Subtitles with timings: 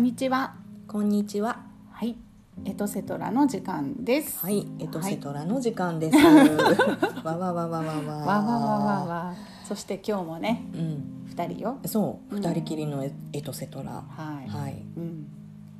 [0.00, 0.54] んにちは。
[0.88, 1.60] こんにちは。
[1.92, 2.16] はい、
[2.64, 4.40] エトセトラの時間です。
[4.40, 6.16] はい、エトはいセトラの時間です。
[7.22, 7.82] わわわわわわ。
[7.82, 9.34] わわわわわ。
[9.62, 11.76] そして今日もね、うん、二人よ。
[11.84, 14.02] そう、うん二人きりのエエトセトラ。
[14.08, 14.48] はい。
[14.48, 15.26] はい、うん。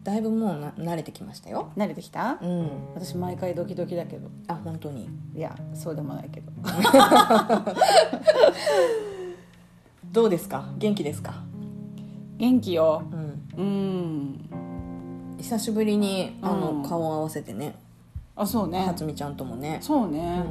[0.05, 1.71] だいぶもうな慣れてきましたよ。
[1.75, 2.37] 慣れてきた？
[2.43, 4.29] うん、私毎回ドキドキだけど。
[4.49, 5.09] あ、本当に？
[5.35, 6.53] いや、そうでもないけど。
[10.13, 11.43] どうですか、元気ですか？
[12.37, 13.03] 元気よ。
[13.13, 13.30] うん、
[13.61, 15.37] うん。
[15.39, 17.75] 久しぶりに、あの、うん顔を合わせてね。
[18.37, 18.87] あ、そうね。
[18.87, 19.79] はつみちゃんともね。
[19.81, 20.41] うそうね。
[20.41, 20.45] ん。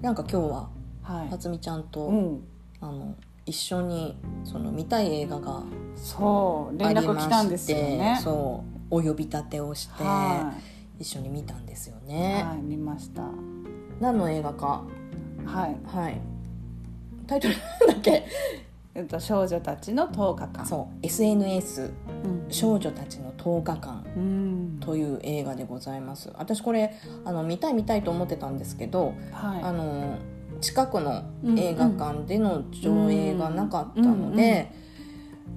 [0.00, 0.68] なんか今日は、
[1.02, 1.38] はいは。
[1.38, 2.40] つみちゃんと、うん。
[2.80, 3.14] あの、
[3.46, 5.62] 一緒に、その見たい映画が。
[5.96, 8.18] そう、連絡来たんですよね。
[8.22, 10.04] そう、お呼び立てをして。
[10.04, 10.52] は
[10.98, 12.08] 一緒に見たんですよい。
[12.08, 13.22] ね、はい、見ました。
[14.00, 14.82] 何の映画か
[15.44, 15.76] はい。
[15.86, 16.20] はい
[17.26, 18.24] タイトルなんだっけ？
[18.94, 20.66] えっと少女たちの10日間。
[20.66, 21.92] そう SNS
[22.24, 22.46] うん。
[22.50, 24.78] 少女たちの10日間うん。
[24.80, 26.92] という映画でございます私これ
[27.24, 29.62] あの見たい見たいと思ってたんですけど、はい。
[29.62, 30.18] あの
[30.60, 31.24] 近くの
[31.56, 34.70] 映画館での上映がなかったので、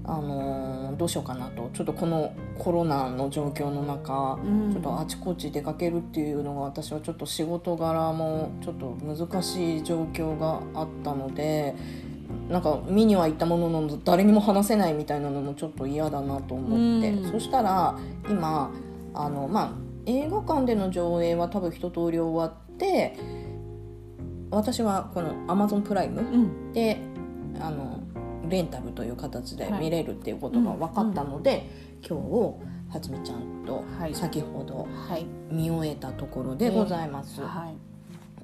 [0.03, 11.75] あのどうしようかなとちょっとこのコロナの状況の中、うんちょっとあちこち出かけるっていうのが私はちょっと仕事柄もちょっと難しい状況があったので
[12.49, 17.97] なんか見には行ったものの誰にも話せないみたいなのもちょっと嫌だなと思って、うんそしたら
[18.29, 18.71] 今
[19.13, 19.71] あのまあ
[20.05, 23.17] 映画館での上映は多分一通り終わって
[24.51, 26.73] 私はこの Amazon プライムうん。
[26.73, 26.99] で
[27.59, 28.03] あの
[28.47, 31.67] レンタルという形ではい見れるっていうことが分かったので、
[32.07, 32.57] 今日
[32.93, 35.25] はつみちゃんとはい先ほどはい。
[35.49, 37.41] 見終えたところでございます。
[37.41, 37.94] はい。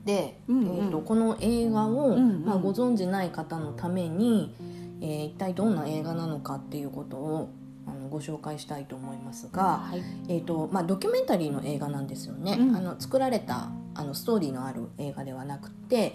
[0.06, 4.56] で、うんうんえー、とこの映画を、うんうんまあ、ご存じない方のために、
[5.02, 7.50] えー一体どんな映画なのかっていうことを
[7.88, 10.04] あのご紹介したいと思いますが、はい。
[10.30, 16.14] えーとまあ、ドキュメンタリーの映画なんですよね、うんあの作られたあのストーリーのある映画ではなくて、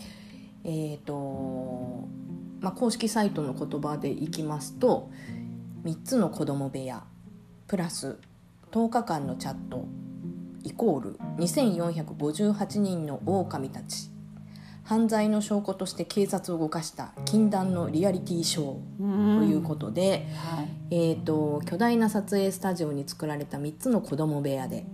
[0.65, 2.09] えーと
[2.61, 5.11] まあ、公式サイトの言葉でいきますと
[5.85, 7.05] 3つの子供部屋
[7.69, 8.19] プラス
[8.73, 9.87] 10日間のチャット
[10.67, 14.11] イコール2458人の狼たち
[14.83, 20.69] 犯罪の証拠として警察を動かした禁断のリアリティショーとということで、はい。
[20.91, 24.87] えー、と巨大な撮影スタジオに作られた3つの子供部屋で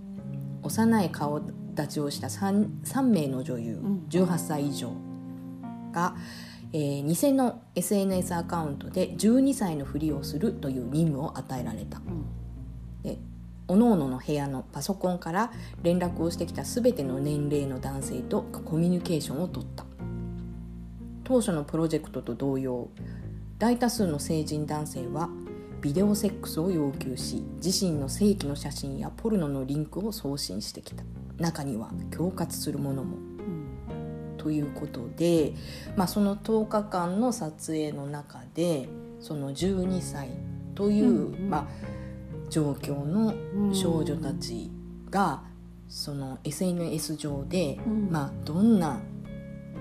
[0.63, 1.39] 幼い顔
[1.75, 4.93] 立ちをした 3, 3名の女優、ん18歳以上
[5.91, 6.15] が、
[6.71, 11.99] えー偽の SNS アカウントで12歳のふりをするという任務を与えられた。
[11.99, 12.01] う
[13.63, 13.67] ん。
[13.67, 15.51] で各々の部屋のパソコンから
[15.81, 19.85] 連絡をしてきた全ての年齢の男性とコミュニケーションを取った
[21.23, 22.89] 当初のプロジェクトと同様
[23.59, 25.29] 大多数の成人男性は
[25.81, 31.03] ビデオセックスを要求し自身の正規の写真やポルノのリンクを送信してきた
[31.37, 34.37] 中には恐喝するものもうん。
[34.37, 35.53] ということで、
[35.95, 40.29] まあ、その10日間の撮影の中でその12歳
[40.75, 41.67] という、うんうんまあ、
[42.53, 43.33] 状況の
[43.73, 44.69] 少女たち
[45.09, 45.41] が、
[45.89, 48.99] その SNS 上で、うんまあ、どんな、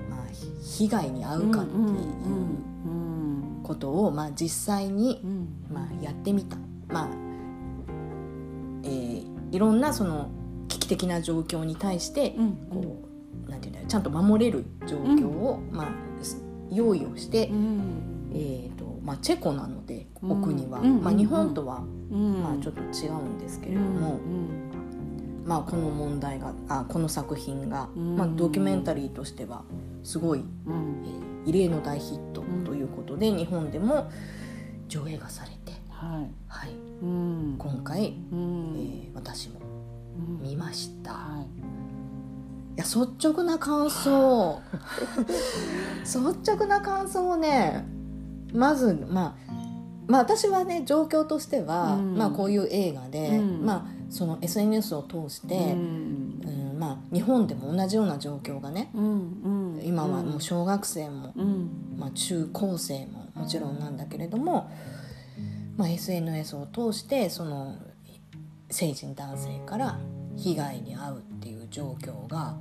[0.09, 0.25] まあ、
[0.63, 3.61] 被害に遭うかっていううん。
[3.63, 5.49] ことを、まあ、実際にう、ん。
[5.71, 6.57] まあ、やってみた。
[6.89, 7.09] まあ
[8.85, 10.31] えーいろんなその
[10.69, 12.53] 危機的な状況に対して、うん。
[12.71, 13.03] こ
[13.47, 18.33] うなんていうんだろうちゃんと守れる状況を、まあ、す用意をして、うん。
[18.35, 18.71] え
[19.05, 22.43] まあ、チェコなのでうんお国は、うんまあ、日本とは、うん。
[22.43, 24.71] まあ、ちょっと違うんですけけれども、うん。
[25.45, 29.65] まあ、この問題があこの作品が、うんまあ、ドキュメンタリーとしては
[30.05, 30.43] すごい、う
[30.73, 31.09] んえ。
[31.49, 34.09] ー異例の大ヒットということで、日本でも
[34.87, 36.31] 上映がされて、はい。
[36.47, 36.71] はい、
[37.03, 37.57] うん。
[37.59, 38.75] 今回、うえん。
[38.75, 39.61] ー私も
[40.41, 41.13] うん見ました。
[41.13, 41.47] はい。
[42.75, 44.63] いや率直な感想
[46.05, 46.19] 率
[46.55, 47.85] 直な感想をね
[48.53, 49.53] まずまあ
[50.07, 52.17] まあ私はね状況としては、うん。
[52.17, 53.65] まあこういう映画で、うん。
[53.65, 56.41] まあその SNS を通して、うん。
[56.45, 59.75] うんまあ日本でも同じような状況がねうん。
[59.77, 59.81] うん。
[59.85, 61.97] 今はもう小学生も、うん。
[61.99, 64.71] まあ、中高生ももちろんなんだけれども、
[65.77, 67.77] まあ、SNS を通してその
[68.71, 69.99] 成人男性から
[70.37, 72.57] 被害に遭うっていう状況が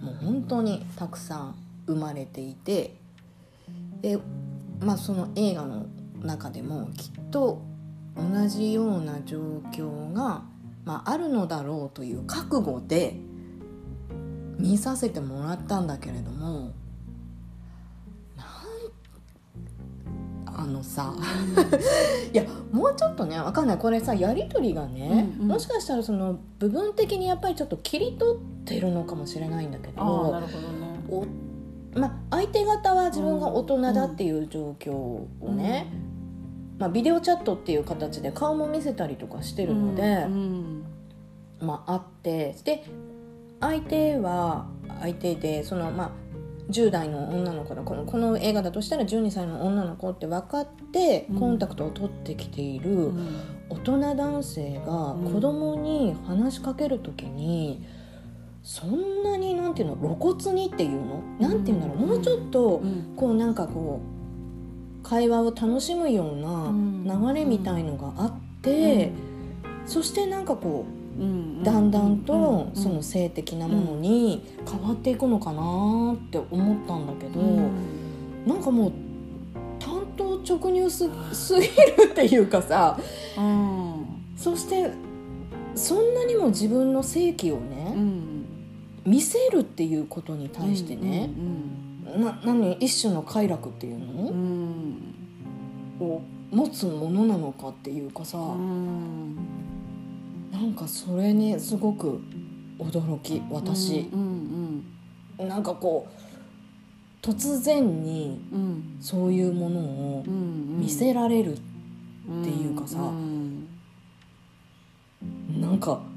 [0.00, 1.56] もう本当にたくさん
[1.86, 2.94] 生まれていて
[4.00, 4.18] で、
[4.80, 5.86] まあ、その映画の
[6.22, 7.62] 中でもきっと
[8.16, 9.38] 同じような状
[9.72, 10.42] 況が、
[10.84, 13.16] まあ、あるのだろうという覚悟で
[14.58, 16.72] 見させてもらったんだけれども
[20.56, 21.12] あのさ
[22.32, 23.78] いやもうちょっとねわかんない。
[23.78, 25.48] これさやり取りがね、うんうん。
[25.48, 31.00] もしかしたらその部分的にやっぱりちょっと切り取ってるのかもしれないんだけああなどるほどね。
[31.10, 31.26] お、
[31.94, 35.86] まあ、相手方は自分が大人だっていう状況をね、
[36.78, 40.84] まあ、ビデオチャットっていう形で顔も見せたりとかしてるので、うん
[41.60, 42.84] まあ、あってで
[43.60, 44.66] 相手は
[45.00, 46.10] 相手でその、まあ、
[46.70, 51.38] 10代の女の子だこのこの映画だとしたら12歳の女の子って分かってうん。
[51.38, 53.40] コンタクトを取ってきているうん。
[53.68, 57.86] 大人男性がうん子供に話しかける時に
[58.64, 61.22] そんなになんていうの露骨にっていうの？
[61.38, 61.98] なんていうんだろう。
[61.98, 63.12] もうちょっとうん。
[63.14, 67.06] こうなんかこう会話を楽しむよううん。
[67.06, 68.32] な流れみたいのがあっ
[68.62, 69.12] て
[69.84, 70.86] そしてなんかこ
[71.18, 77.70] ううんだんだんとうんその性的なものに変わっていくのかなって思ったんだけど、うん。
[78.46, 78.92] なんかもう
[79.78, 81.68] 単刀直入すすぎる
[82.12, 82.98] っていうかさ
[83.36, 84.06] うん。
[84.36, 84.90] そして
[85.74, 88.33] そんなにも自分の性器をうね、ん
[89.06, 94.06] 見せるっていうことに対してね、うんな何一種の快楽っていううんう
[96.02, 96.12] の、ん。
[96.12, 99.36] を持つものなのかっていうかさ、うん。
[100.52, 102.20] なんかそれにすごく
[102.78, 104.08] 驚き私。
[104.12, 104.84] うん
[105.38, 108.40] うんなんかこう突然に
[109.00, 111.56] そういうものをうん見せられる、っ
[112.44, 112.98] ていうかさ。
[113.00, 113.66] うん
[115.60, 115.78] なん。
[115.78, 116.13] かなんな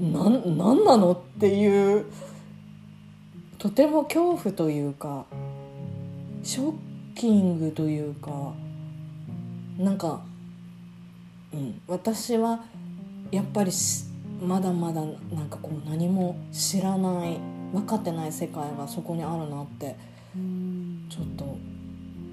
[0.00, 2.06] んなのっていう
[3.58, 5.26] とても恐怖というか
[6.42, 6.74] ショッ
[7.14, 8.54] キングというか
[9.78, 10.22] なんか、
[11.52, 12.64] うん、私は
[13.30, 14.04] やっぱりし
[14.40, 17.38] まだまだなんかこう何も知らない
[17.72, 19.96] 分かってない世界がそこにあるなって
[20.34, 21.58] うんちょっと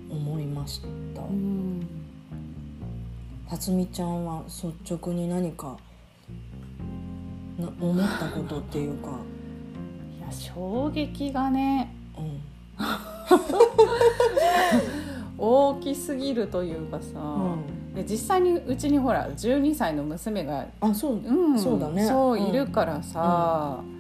[0.10, 0.82] 思いまし
[1.14, 1.22] た。
[1.22, 1.88] うん
[3.50, 5.78] 辰巳ちゃんは率直に何か
[7.60, 9.10] な思ったことっていうか、
[10.18, 12.42] いや衝撃がねうん。
[15.40, 17.56] 大きすぎるというかさ、
[17.94, 22.08] で実際にうちにほら12歳の娘が、あそう、うん、そうだね。
[22.50, 23.98] いるからさ、うん。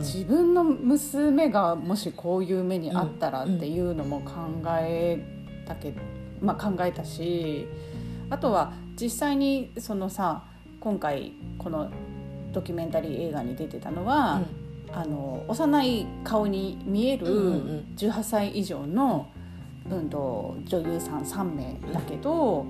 [0.00, 4.32] 自分の娘がもしこういう目にあったらっていうのも考
[4.80, 5.24] え
[5.66, 6.00] たけど、
[6.40, 7.66] まあ、考えたし
[8.30, 10.44] あとは実際にそのさ
[10.80, 11.90] 今回この
[12.52, 14.42] ドキュメンタリー映画に出てたのは、
[14.92, 17.86] あの幼い顔に見えるうんうんうん。
[17.96, 19.28] 18歳以上の、
[19.90, 22.64] うん、と女優さん3名だけど、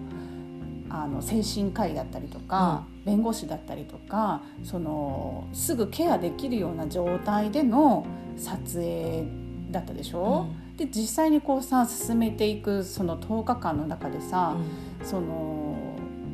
[0.89, 8.07] あの精神科医だったりとか、弁護士だったりとかそのすぐケアできるような状態での
[8.37, 9.25] 撮影
[9.71, 14.57] だったでしょ、で実際にこうさ進めていくその10日間の中でさ、
[15.03, 15.66] その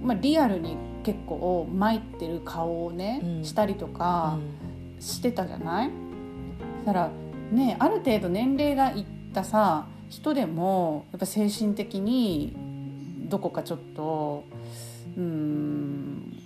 [0.02, 4.38] まあ、リアルに結構参ってる顔をね、うんしたりとか。
[5.00, 5.90] してたじゃない？
[6.86, 7.10] だから
[7.50, 9.04] ねある程度年齢がいっ
[9.34, 12.56] たさ人でもやっぱ精神的に
[13.28, 14.44] どこかちょっと
[15.16, 16.38] うーん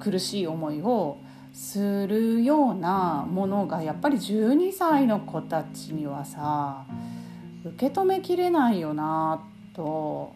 [0.00, 1.18] 苦しい思いを
[1.52, 6.86] するようなものがやっぱり12歳の子たちにはさ
[7.66, 9.42] 受け止めきれないよな
[9.74, 10.32] と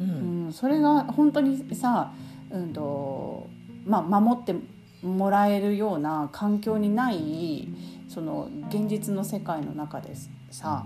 [0.00, 0.46] うん。
[0.46, 2.12] うん、それが本当にさ、
[2.50, 3.48] うんと
[3.86, 4.54] まあ、守って
[5.02, 7.68] もらえるような環境にない
[8.08, 10.14] その現実の世界の中で
[10.50, 10.84] さ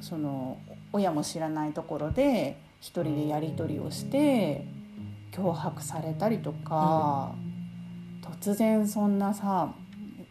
[0.00, 0.58] その
[0.92, 4.66] 親も知らないところで一人でやり取りをして
[5.32, 7.34] 脅迫されたりとか、
[8.40, 9.72] 突然そんなさ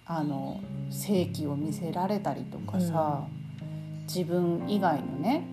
[0.05, 0.59] あの
[0.89, 3.25] 性器を見せられたりとかさ、
[4.07, 5.45] 自分以外のね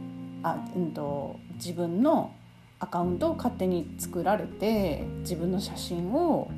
[0.42, 2.32] あ、うん、と自分の
[2.80, 6.50] アカウントを勝手に作られて自分の写真を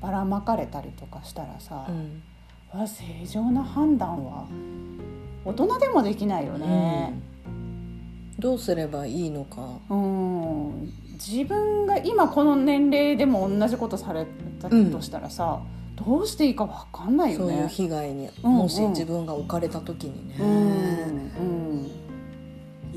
[0.00, 2.22] ばらまかれたりとかしたらさ、うん。
[2.86, 4.46] 正常な判断は
[5.44, 7.18] 大人でもできないよね。
[8.38, 10.92] どうすればいいのか、うん。
[11.14, 14.26] 自分が今この年齢でも同じことされ
[14.60, 15.60] たとしたらさ、
[15.96, 17.68] どうしていいか分かんないよそういうね。
[17.68, 20.54] 被害に、うんもしうん自分が置かれた時にね、うんう
[21.84, 21.90] ん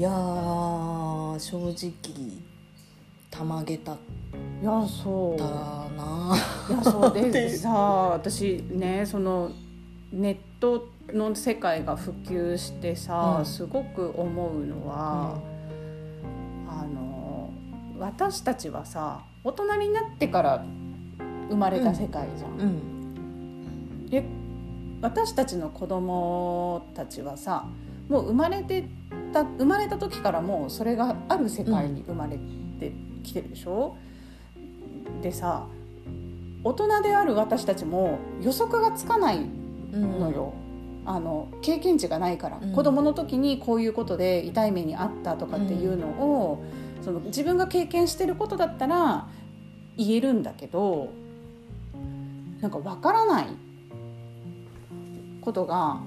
[0.01, 1.93] いやー正直
[3.29, 3.93] たまげた。
[3.93, 3.97] っ
[4.59, 5.37] いやそう。
[5.37, 5.43] た
[5.95, 6.35] な。
[6.71, 9.51] いやそうで さ私ねその
[10.11, 13.45] ネットの世界が普及してさ、うん。
[13.45, 15.35] すごく思うのは、
[16.67, 17.51] あの
[17.99, 20.65] 私たちはさ大人になってから
[21.47, 22.51] 生まれた世界じゃん。
[22.59, 24.05] うん。
[24.09, 24.25] で
[24.99, 27.65] 私たちの子供たちはさ
[28.11, 28.89] もう生まれて
[29.31, 32.37] た生まれた時からもうそれがある世界に生まれ
[32.77, 32.91] て
[33.23, 33.95] きてるでしょ、
[35.21, 35.65] でさ
[36.61, 39.45] 大人である私たちも予測がつかない
[39.93, 40.53] のよ、
[41.05, 42.73] あの経験値がないから、うん。
[42.73, 46.65] 子供の時にこういうことで痛い目にあったとかっていうのを、
[47.01, 49.29] その自分が経験してることだったら
[49.95, 51.13] 言えるんだけど
[52.59, 53.47] なんかわからない
[55.39, 56.01] ことが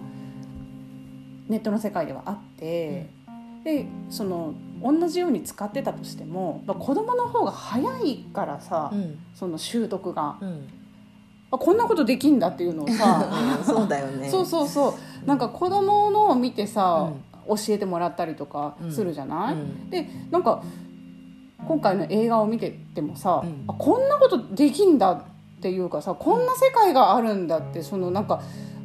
[1.48, 3.10] ネットの世界ではあって、
[3.64, 9.18] でその同じように使ってたとしても、まあ、子供の方が早いからさ、うん。
[9.34, 10.36] その習得が。
[10.40, 10.68] うん。
[11.50, 13.30] あこんなことできんだっていうのをさ
[13.64, 14.28] そうだよね。
[14.30, 15.26] そうそうそう。
[15.26, 17.10] なんか子供のを見てさ、
[17.48, 19.90] 教えてもらったりとかするじゃない、うん。
[19.90, 20.62] でなんか
[21.66, 23.64] 今回の映画を見ててもさ、うん。
[23.68, 25.22] あこんなことできんだっ
[25.62, 28.42] ていうかさこんな世界があるんだってそのなんか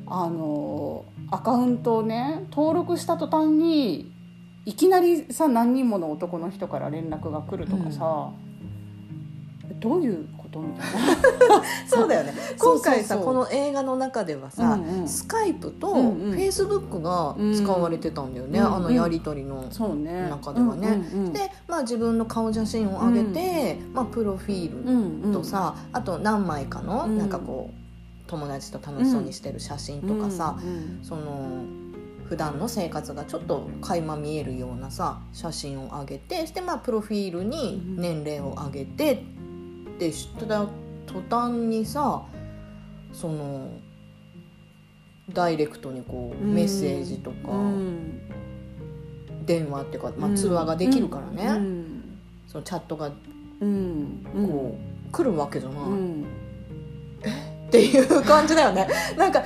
[0.08, 4.12] あのアカウントをね登録した途端に
[4.66, 8.32] いきなりさ何人もの男の人から連絡が来るとかさ、
[9.80, 10.94] どういうことみたい
[11.50, 11.64] な。
[11.88, 12.34] そうだよね。
[12.58, 15.08] 今回さこの映画の中ではさ、うんうん。
[15.08, 16.34] スカイプとフうんうん。
[16.34, 19.64] ェイスブックが使われてたんだよね、うんあのやり取りの。
[19.64, 20.88] 中ではね。
[21.14, 25.34] うんうんで、まあ、自分の顔写真を上げて、まあ、プロフィールうんうん。
[25.34, 27.18] とさ、あと何枚かの、うん。
[27.18, 27.89] なんかこう
[28.30, 31.66] 友達と楽しそうにしてる写真とかさ、うんうんその
[32.30, 40.68] 普段の生活がちょっと垣間見えるようなさ写真を上げてしてまあプロフィールに年齢を上げてってした
[41.08, 42.22] 途端にさ
[43.14, 43.72] その
[45.34, 46.54] ダイレクトにこううん。
[46.54, 48.22] メッセージとかうん。
[49.48, 52.20] 電話っていうか、まあ、通話ができるからね、うん。
[52.46, 53.12] そのチャットが
[53.60, 54.24] うん。
[54.48, 54.78] こ
[55.10, 56.26] う来るわけじゃない、うん
[57.70, 58.88] っていう感じだよね。
[59.16, 59.44] なんか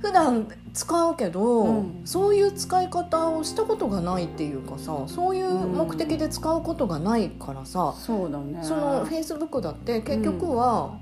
[0.00, 2.02] 普段使うけど、うん。
[2.04, 8.58] そういう使い方をしたことがないっていうかさそういう目的で使うことがないからさ、そうだね。
[8.62, 10.98] そのフェイスブックだって結局は、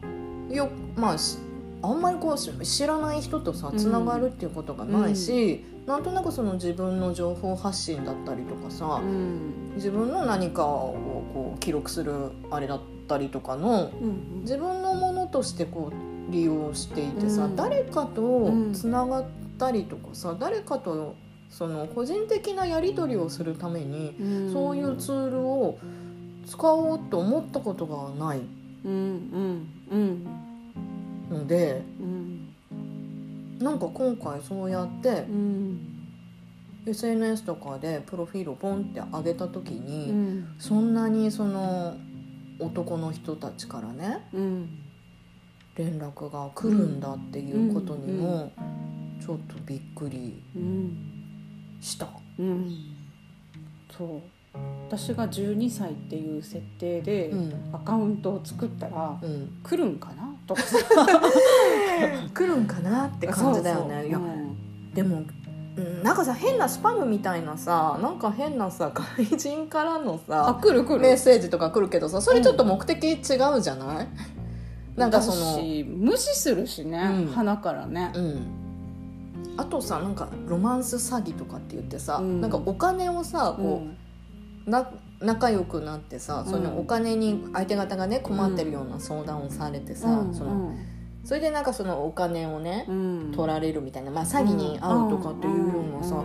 [0.51, 1.39] よまあし
[1.83, 3.79] あんまりこうし知らない人とさうん。
[3.79, 9.73] つながるっていうことがないし、なんとなくその自分の情報発信だったりとかさ、うん。
[9.75, 10.95] 自分の何かを
[11.35, 14.43] こう記録するあれだったりとかのうん。
[14.43, 17.57] 自分のものとしてこう利用していてさ、うん。
[17.57, 19.25] 誰かとつながっ
[19.59, 21.15] たりとかさ誰かと
[21.51, 24.53] その個人的なやり取りをするために、うん。
[24.53, 25.79] そういうツールを
[26.47, 28.41] 使おうと思ったことがない
[28.85, 28.93] うん。
[29.93, 30.27] うん。
[31.31, 31.39] うん。
[31.39, 32.49] のでうん。
[33.61, 35.89] なんか今回そうやってうん。
[36.85, 40.55] SNS とかでプロフィールをポンって上げた時に、うん。
[40.59, 41.97] そんなにその
[42.59, 44.82] 男の人たちからねうん
[45.77, 48.53] 連絡が来るんだっていうことにも
[49.25, 51.13] ちょっとびっくりうん
[51.81, 52.07] した。
[52.39, 52.71] うん。
[53.97, 54.21] そう。
[54.89, 57.71] 私が12歳っていう設定でうん。
[57.73, 60.35] アカウントを作ったらうん、来るんかな？
[60.47, 60.63] とか。
[60.63, 60.77] さ
[62.35, 64.03] 来るんかなって感じだよね。
[64.03, 64.23] そうそう。
[64.95, 65.23] でも、
[65.77, 71.01] うん、なんかさ変なスパムみたいなさなんか変なさ外人からのあさ来る来る。
[71.01, 73.19] メッセージとか来るけどさそれちょっと目的違う
[73.61, 74.09] じゃない、
[74.97, 77.33] なんかその無視するしね、うん。
[77.33, 78.13] 鼻からね。
[78.15, 78.47] うん。
[79.57, 82.41] あとさなんかロマンス詐欺とかって言ってさ、うん。
[82.41, 84.71] なんかお金をさこう、うん。
[84.71, 86.65] な仲良くなってさ、そうん。
[86.65, 90.35] のお金に相手方がね困ってるような相談をされてさ、うん。
[90.35, 90.75] その
[91.25, 93.33] それでなんかそのお金をね、うん。
[93.35, 96.23] 取られるみたいな、まあ、詐欺に遭うとかっていうようなさ、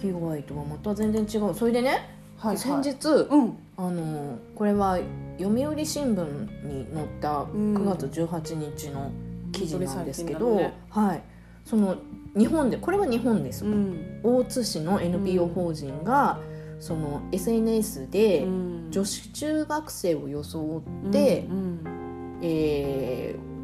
[0.00, 1.54] 被害とはまた全然違う。
[1.54, 2.58] それでね、はいはい。
[2.58, 3.58] 先日、うん。
[3.76, 4.98] あのこれは
[5.38, 7.74] 読売新聞に載ったん。
[7.74, 9.10] 9月18日の
[9.52, 11.22] 記事なんですけど、本当に最近はい、
[11.64, 11.96] その
[12.36, 14.20] 日本でこれは日本です、うん。
[14.22, 16.38] 大津市の NPO 法人が、
[16.78, 18.88] その SNS でうん。
[18.90, 23.56] 女子中学生を装って、うんえー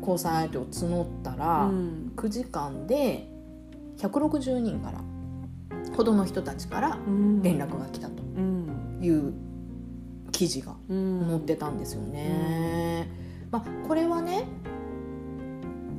[0.00, 2.12] 交際相手を募ったら、うん。
[2.16, 3.28] 9時間で
[3.98, 5.00] 160人から
[5.94, 7.42] ほどの人たちからうん。
[7.42, 8.98] 連絡が来たとうん。
[9.02, 9.32] いう
[10.30, 11.26] 記事がうん。
[11.28, 13.08] 載ってたんですよね。
[13.50, 14.44] まあ、これはね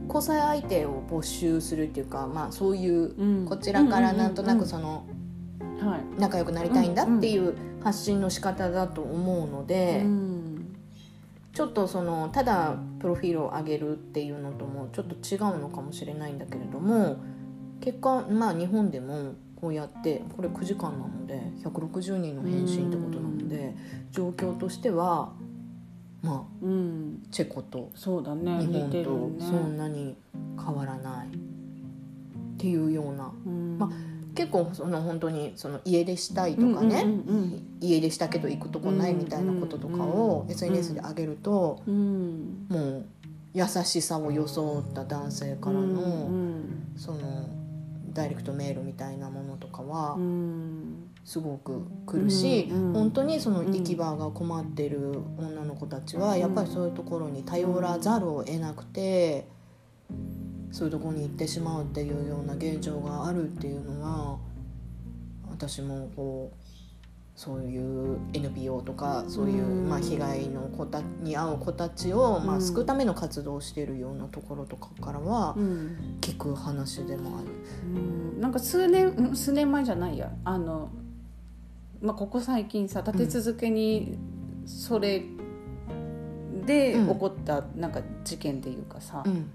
[0.07, 3.45] 交際相手を募集するっていうか、まあ、そういううん。
[3.45, 5.05] こちらからなんとなくその
[6.17, 10.41] 仲良くなりたいんだっていう発信の仕方だと思うので、うん。
[11.53, 17.17] ちょっとそのただプロフィールを上げるっていうのともちょっと違うのかもしれないんだけれども
[17.81, 23.75] 結果まあ日本でもこうやってこれ9時間なので160人の返信ってことなので
[24.11, 25.31] 状況としては
[26.21, 27.21] まうん。
[27.23, 29.05] あチェコとそうだね日本とね。
[29.39, 30.15] そんなに
[30.57, 31.27] 変わらない。
[31.27, 31.29] っ
[32.57, 33.31] ていうような。
[33.45, 33.77] うん。
[33.79, 33.89] ま
[34.35, 43.05] 結構その本当にその家出したいとかね、うんうん家出したけど行くとこないみたいなこととかをうん SNS で上げるともう
[43.53, 46.93] 優しさを装った男性からうのん。
[46.95, 47.49] その
[48.13, 51.11] ダイレクトメールみたいなものとかはうん。
[51.23, 59.45] すごく来るし本当にその行き場が困ってる女の子たちはやっぱりそういうところに頼らざるを得なくて
[60.71, 64.39] そういうところに行ってしまうっていうような現状があるっていうのは
[65.49, 66.60] 私もこう
[67.43, 76.17] そういう NPO とかそういう、うんまあ、被害の子たに遭う子たちを、まあ、うん救うための活動をしているようなところとかからはうん。
[76.21, 77.47] 聞く話でもある。
[77.95, 78.39] うん。
[78.39, 80.31] なんか数年うん数年前じゃないや。
[80.45, 80.91] あの、
[81.99, 84.19] まあ、ここ最近さ立て続けに
[84.67, 85.23] それ
[86.67, 87.07] でうん。
[87.07, 89.49] 起こったなんか事件っていうかさ、うん。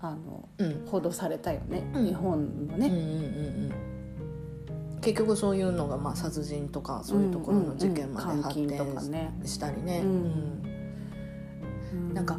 [0.00, 0.86] あのうん。
[0.86, 2.06] 報道されたよね、うん。
[2.06, 2.86] 日本のね。
[2.86, 3.14] うんうんうんう
[3.66, 3.97] ん
[5.00, 10.02] 結局そういうのがまあ殺人とかそういうところの事件まで発展したりね、
[12.12, 12.38] なんか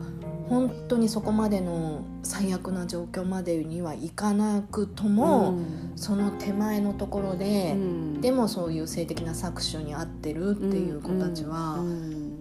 [0.50, 5.92] 本当にそこまでの最悪な状況までにはいかなくとも、うん。
[5.96, 8.22] その手前のところで、うん。
[8.22, 12.34] でもそういう性的な搾取に遭ってるっていう子たちは、うん。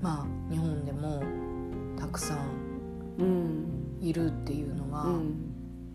[0.00, 1.22] まあ日本でも
[1.98, 2.38] たくさん
[3.18, 3.98] うん。
[4.00, 5.34] いるっていうのは、うん。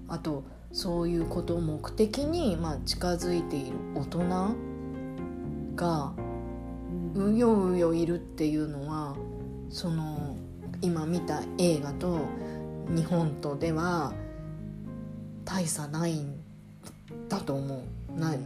[0.08, 0.44] あと
[0.75, 4.20] そういうことを目的に、まあ、近づいている大人
[5.77, 6.12] が
[7.15, 7.34] うん。
[7.34, 9.15] うようよいるっていうのは
[9.70, 10.36] その
[10.82, 12.20] 今見た映画と
[12.89, 14.12] 日本とでは
[15.46, 16.36] 大差ないん
[17.29, 17.84] だと思
[18.17, 18.20] う。
[18.20, 18.39] ない。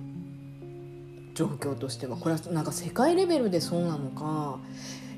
[1.34, 2.16] 状況としては。
[2.16, 4.60] これはなんか世界レベルでそうなのか。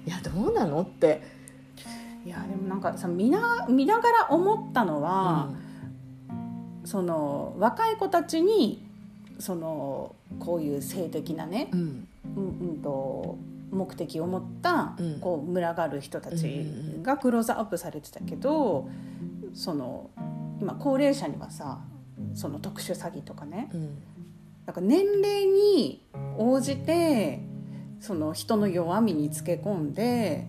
[0.07, 1.21] いやどうなのって、
[2.25, 5.49] いやでもなんかさ見な見ながら思ったのは、
[6.91, 8.85] その若い子たちに
[9.39, 12.07] そのこういう性的なね、うん。
[12.35, 13.37] うんうん、と
[13.71, 15.19] 目的を持った、うん。
[15.21, 16.65] こう群がる人たち
[17.01, 18.89] がクローズアップされてたけど
[19.53, 20.09] その
[20.59, 21.79] 今高齢者にはさ
[22.33, 24.01] その特殊詐欺とかねうん。
[24.65, 26.03] だから年齢に
[26.37, 27.39] 応じて
[28.01, 30.45] その人の弱みにつけ込んで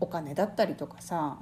[0.00, 1.38] お金だったりとかさ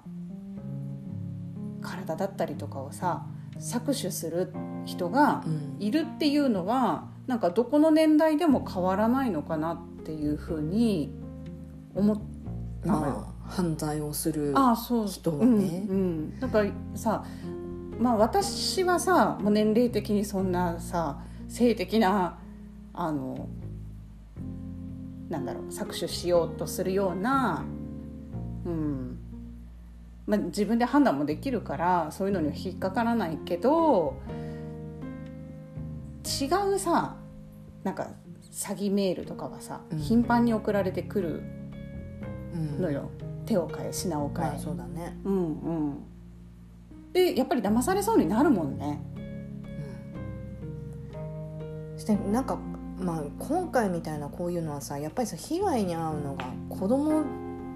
[1.83, 3.27] 体だったりとかをさ
[3.59, 4.53] 搾取する
[4.85, 5.77] 人がうん。
[5.79, 11.13] いるっていうのはなんかどこの年代でも変わらないのかなっていうふうに
[11.95, 12.21] 思っ
[12.85, 12.93] た
[13.47, 15.07] 犯罪をするああそう。
[15.07, 15.87] 人はね。
[15.89, 16.03] うんう
[16.37, 17.25] ん、だからさ
[17.99, 22.39] まあ私はさもう年齢的にそんなさ性的な
[22.93, 23.49] あの
[25.29, 27.65] なんだろう搾取しようとするような、
[28.67, 29.20] うん
[30.31, 34.15] まあ、自分で判断もできるからそういうのには引っかからないけど
[36.25, 37.17] 違うさ
[37.83, 38.13] なんか
[38.53, 39.99] 詐欺メールとかがさ、うん。
[39.99, 41.43] 頻繁に送られてくる
[42.55, 42.83] うん。
[42.83, 43.11] のよ、
[43.47, 45.17] 手を変え品を変え、まあそうだね。
[45.25, 45.39] うんう
[45.93, 45.99] ん。
[47.13, 49.01] でやっぱり騙されそうになるもんね。
[51.97, 52.59] してなんか、
[52.99, 57.25] まあ、今回みたいなこういうのはさやっぱりさ被害に遭うのが子供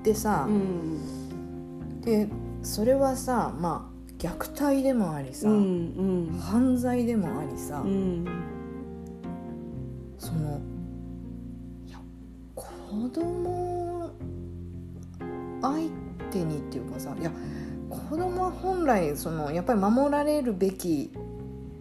[0.03, 2.01] でさ、ん。
[2.01, 2.29] で
[2.65, 8.25] それはさまあ虐待でもありさ、うん犯罪でもありさ、うん。
[10.19, 10.61] その
[11.87, 11.99] いや
[12.55, 12.65] 子
[13.11, 14.11] 供
[15.61, 15.91] 相
[16.31, 17.31] 手にっていうかさいや
[17.91, 21.13] 子供は本来そのやっぱり守られるべき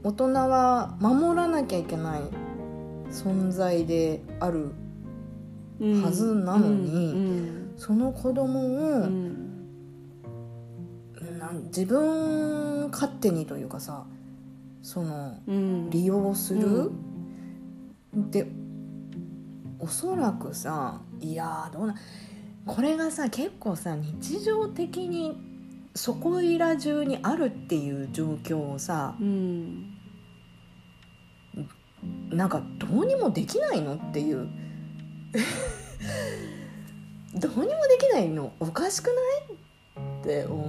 [0.03, 2.21] 大人は守らなきゃいけない
[3.09, 4.71] 存在である
[5.79, 6.03] うん。
[6.03, 9.07] はずなのにうんその子供うを、
[11.75, 14.05] 自分勝手にというかさ
[14.83, 15.89] そのうん。
[15.89, 16.91] 利用する、う
[18.29, 18.47] で
[19.79, 21.95] おそらくさいやーどうな
[22.65, 25.35] これがさ結構さ日常的に
[25.95, 29.89] そこいら中にあるっていう状況をさうん。
[32.29, 34.47] なんかどうにもできないのっていう。
[37.35, 38.51] どうにもできないの。
[38.59, 39.15] おかしくない？
[40.21, 40.67] って思う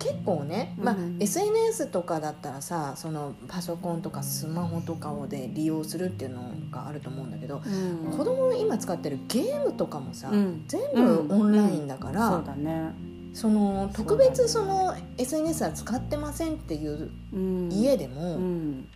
[0.00, 8.16] 結構ね、まあうん SNS とかだったらさそのパソコンとかスマホとかをで利用するっていうのがあると思うんだけどうん。
[8.16, 10.64] 子供今使ってるゲームとかもさ、うん。
[10.66, 12.92] 全部オンラインだから、そうだね。
[13.32, 17.68] その特別その SNS は使ってませんっていううん。
[17.70, 18.88] 家でも、うん。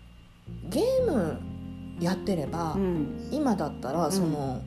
[0.70, 1.38] ゲーム
[2.00, 3.28] やってれば、うん。
[3.30, 4.62] 今だったらその、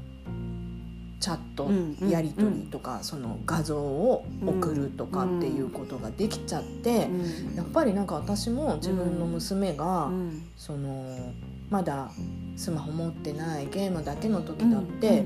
[1.20, 1.70] チャット
[2.06, 7.10] やり取りとか、その画像を送るとかっていうことができちゃって、
[7.56, 11.34] やっぱりなんか私も自分の娘が、うんその
[11.70, 12.10] まだ
[12.56, 15.24] スマホ持ってないゲームだけの時だって、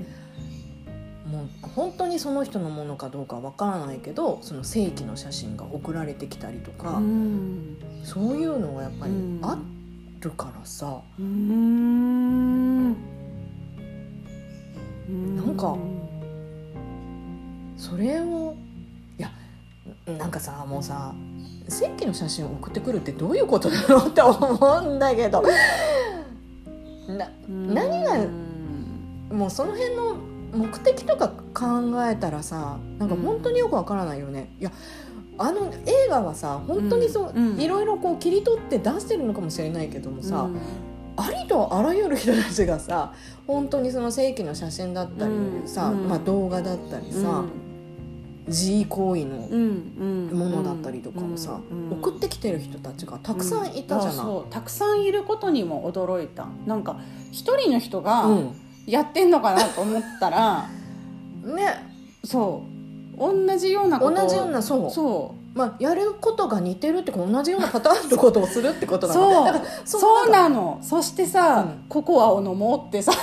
[1.28, 7.78] もう本当にその人のものかどうかわからないけどその正規の写真が送られてきたりとか、うん。
[8.04, 9.40] そういうのがやっぱりうん。
[9.44, 9.58] あ
[10.20, 12.61] るからさ、うん
[15.12, 15.78] なんか
[17.78, 18.56] それを
[19.18, 19.32] いや
[20.06, 21.14] なんかさもうさ
[21.68, 25.42] 正規の写真を送ってくるってどういうことだろうって思うんだけど
[27.08, 28.28] な何が
[29.36, 30.16] もうその辺の
[30.54, 34.54] 目的とか考えたらさなんか本当によくわからないよね。
[34.60, 34.72] いや
[35.38, 37.48] あの映画はさ本当にそう、うん。
[37.54, 37.62] うん。
[37.62, 40.50] いろいろこう切り取って出してるのかもしれないけどもさ、
[41.22, 43.14] ありとあらゆる人たちがさ
[43.48, 45.34] 本当にその正規の写真だったり
[45.66, 46.08] さ、うん。
[46.08, 47.44] まあ、動画だったりさ、
[48.48, 49.38] 自慰行為の
[50.36, 51.60] もものだったりとかをさ、
[51.92, 54.16] 送ってきてる人たちがたくさんいたじゃない？
[54.16, 56.48] そうたくさんいることにも驚いた。
[56.66, 56.98] なんか
[57.32, 58.52] 一人の人がうん。
[58.88, 60.68] やってんのかなと思ったら、
[61.46, 61.86] ね。
[62.24, 62.64] そ
[63.16, 63.18] う。
[63.18, 64.24] 同じようなことを。
[64.24, 64.90] 同じようなそう。
[64.90, 69.46] そまあ、やることが似てるって同じようなパターンのことをするってことなのそう。
[69.46, 70.80] だからうそうななの。
[70.82, 71.86] そしてさ、うん。
[71.90, 73.12] ココアを飲もうってさ。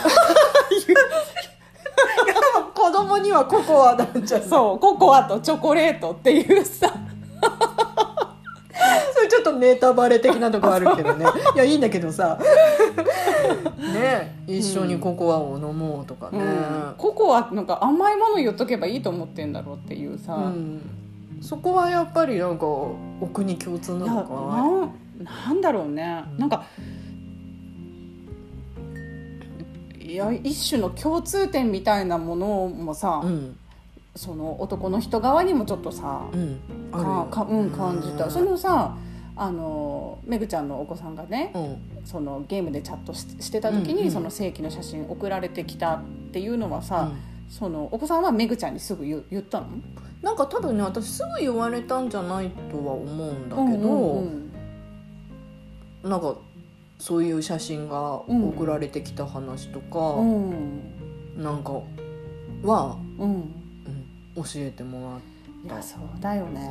[2.74, 6.92] 子供にはココアなんじゃそうココアとチョコレートっていうさ。
[9.14, 11.26] それちょっとネタバレ的なとこあるけどね。
[11.56, 12.38] いやいいんだけどさ。
[13.94, 16.94] ね一緒にココアを飲もうとかね、うん。
[16.98, 20.97] ココアなんか甘いもの言っとけばいいと思ってんだろうっていうさ、うん
[21.40, 25.48] そこはやっぱりなんかお国共通なのかな。
[25.48, 26.38] なんだろうね、うん。
[26.38, 26.64] なんか
[30.00, 33.56] いや一種の共通点みたいなものもさ、うん。
[34.16, 36.60] その男の人側にもちょっとさ、うん。
[36.90, 37.28] かよ。
[37.30, 38.30] かうん、感じた、うん。
[38.30, 38.96] そのさ
[39.36, 42.06] あのめぐちゃんのお子さんがねうん。
[42.06, 47.18] そのゲームでチャットししてた時に、うんうんその正規の写真送られてきたっていうのはさ、うん。
[47.48, 49.66] そのお子さんはめぐちゃんにすぐ言言ったの？
[50.22, 54.48] なんか多分ね私すぐ言われたんじゃないとは思うんだけど、うんうん
[56.02, 56.36] なんか
[56.98, 60.92] そういう写真が送られてきた話とか、うん。
[61.36, 61.80] なんか
[62.62, 63.34] は、うん。
[64.36, 65.20] うん、教えてもらっ
[65.64, 66.70] いやそうだよね、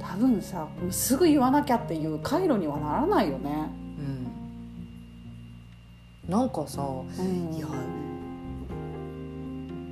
[0.00, 3.70] 多分さすぐ言わなきゃっていう回路にはならないよね、
[6.26, 7.66] うん、なんかさうん、いや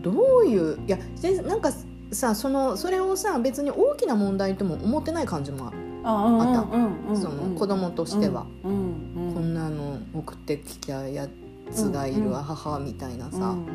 [0.01, 1.71] どういういやでなんか
[2.13, 5.77] さそのそれをさ別に大きな問題とも思ってない感じもある。
[6.03, 11.29] あったその子供としては、こんなの送ってきたや
[11.71, 13.51] つがいるわ、母みたいなさ。
[13.51, 13.67] うん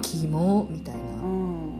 [0.02, 1.70] 「キモ」みたいな、うん。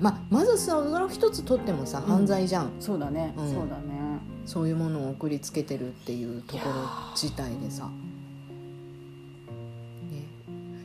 [0.00, 3.52] まあ、まずその一つとってもさ犯罪じゃん、そうだね、うん。
[3.52, 3.96] そうだね。
[4.44, 6.74] そういうものを送りつけてるっていうところ
[7.14, 7.88] 自体でさ。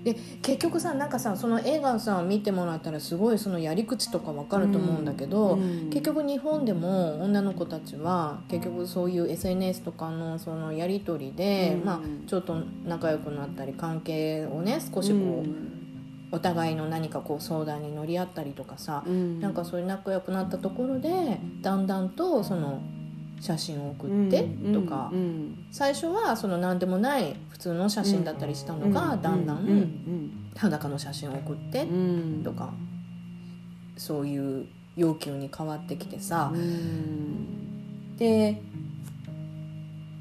[0.03, 5.89] ねで結局さなんかさその映画をさ見てもらったらすごいそのやり口とかわかると思うんだけど、うん。
[5.89, 11.85] 結局日本でも女の子たちは結局そういう SNS とかのそのやり取りで、うん。
[11.85, 19.39] まあ、ちょっと仲良くなったり関係をね少しこう、お互いの何かこう相談に乗り合ったりとかさ、うん。
[19.39, 22.81] なんかそういう仲良くなったところでだんだんとその
[23.41, 25.11] 写真を送ってとか、
[25.71, 30.51] 最初はその何でもない普通の写真だったりしたのが、だんだうんん。
[30.55, 32.43] 裸の写真を送ってうん。
[32.43, 32.71] とか、
[33.97, 38.15] そういう要求に変わってきてさ、うん。
[38.17, 38.61] で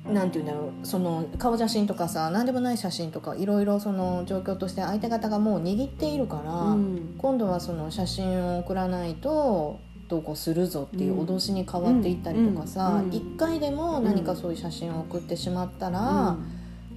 [0.08, 0.86] なんていうんだろう。
[0.86, 7.14] その顔写真とかさ何でもない写真とかいろいろその状況として相手方がもう握っているから、うん。
[7.18, 9.78] 今度はその写真を送らないと
[10.10, 13.08] どうこうするぞっていう脅しに変わっていったりとかさうん。
[13.10, 13.14] うん。
[13.14, 16.36] 一、回でも何かそういう写真を送ってしまったら、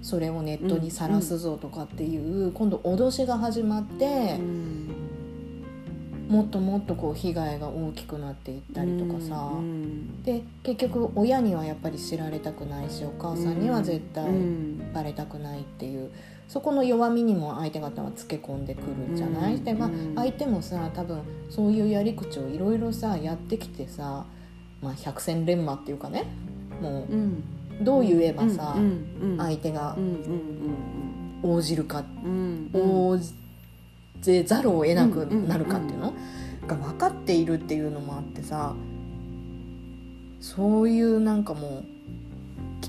[0.01, 4.95] それをネットにさらすぞとかっていう、今度脅しが始まってう、ん。
[6.27, 9.51] もっともっとこう被害が大きくなっていったりとかさ。
[9.53, 10.23] うん。
[10.23, 14.91] で結局親にはやっぱり知られたくないしお母さんには絶対うん。
[14.91, 16.09] バレたくないっていう
[16.53, 19.63] そこの弱みにも相手方はつけ込んでくるじゃない、うん。
[19.63, 24.23] でまあうん相手もさ多分そういうやり口をいろいろさやってきてさ、
[24.79, 26.25] まあ、百戦錬磨っていうかね
[26.79, 27.43] もうん。
[27.81, 28.75] うどう言えばさ、
[29.39, 29.97] 相手が
[31.41, 32.03] 応じるか、
[32.71, 33.17] 応
[34.21, 36.13] じざるを得なくなるかっていうの？
[36.67, 38.75] が分かっているっていうのもあってさ
[40.39, 41.83] そういうなんかもう
[42.22, 42.22] き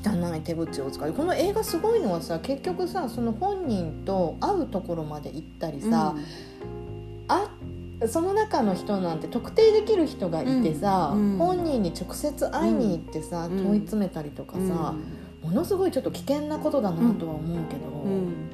[0.05, 1.13] 汚い手口を使う。
[1.13, 6.15] この映画すごいのはさ結局さその本人と会うところまで行ったりさ、
[7.29, 7.51] あ
[8.07, 11.33] その中の人なんて特定できる人がいてさ、うん。
[11.33, 11.39] うん。
[11.39, 13.65] 本人に直接会いに行ってさ、うん。
[13.65, 14.95] 問い詰めたりとかさ、
[15.43, 18.51] ものすごいちょっと危険なことだなとは思うけど、うん。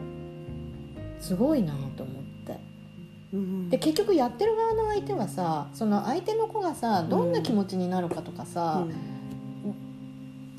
[1.19, 2.59] すごいなと思って。
[3.33, 8.85] うんで結局やってる側の相手はさその相手の子がさどんな気持ちになるかとかさ、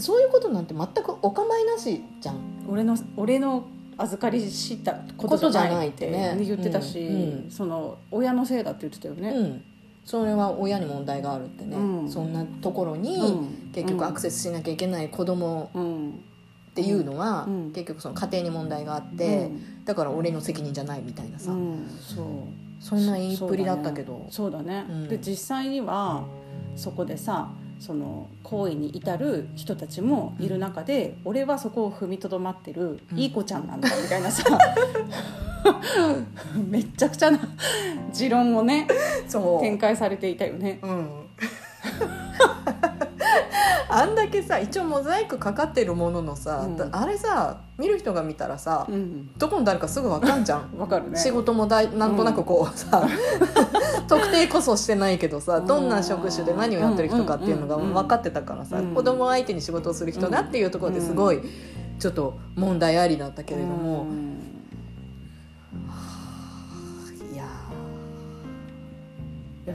[0.02, 2.38] そういうことなんて全くお構いなしじゃん。
[2.68, 3.66] 俺の俺の
[3.98, 7.16] 預かりしたここととじゃなないいって言ってたし、うん。
[7.46, 7.52] うん。
[7.52, 9.30] その親のせいだって言ってたよね。
[9.30, 9.64] うん、
[10.06, 12.10] それは親に問題があるってね、うん。
[12.10, 13.72] そんなところに、うん。
[13.74, 16.10] 結局アクセスしなきゃいけない子供うん。
[16.72, 17.72] っていうのは、うん。
[17.72, 19.52] 結局その家庭に問題があって、
[19.86, 21.88] だから俺の責任じゃないみたいなさ、うん。
[22.00, 22.26] そう。
[22.80, 24.26] そんな言いっぷりだったけど。
[24.30, 24.86] そうだね。
[24.90, 25.08] うん。
[25.08, 26.24] で実際には
[26.76, 27.52] そこでさ
[27.82, 33.20] その行為に至る人たちもいる中で、俺はそこを踏みとどまってるうん。
[33.20, 34.44] いい子ちゃんなんだみたいなさ
[36.70, 37.40] めっちゃくちゃな
[38.14, 38.88] 持論をね
[39.28, 40.80] そ展開されていたよね。
[40.84, 41.10] うん
[43.90, 46.90] あんだけさ一応モザイクかかってるもののさ、うん。
[46.92, 50.78] あれさ見る人が見たらさ、うん、どこの誰かすぐ分かんじゃん。
[50.78, 51.18] わかるね。
[51.18, 53.08] 仕事もだいなんとなくこうさ、
[54.08, 58.94] 特定こそしてないけどさどんな職種で何をやってる人かっていうのが分かってたからさ、うん。
[58.94, 61.42] 子供相手に仕事をする人だっていうところですごい
[62.00, 64.32] ちょっと問題ありだったけれども、うん。
[67.34, 67.46] いや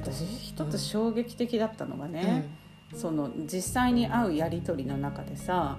[0.01, 2.49] 私一つ衝撃的だったのがー、ね、
[2.95, 5.79] その実際に会うやり取りの中でさ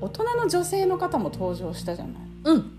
[0.00, 2.14] 大人の女性の方も登場したじゃない？
[2.44, 2.78] うん、うん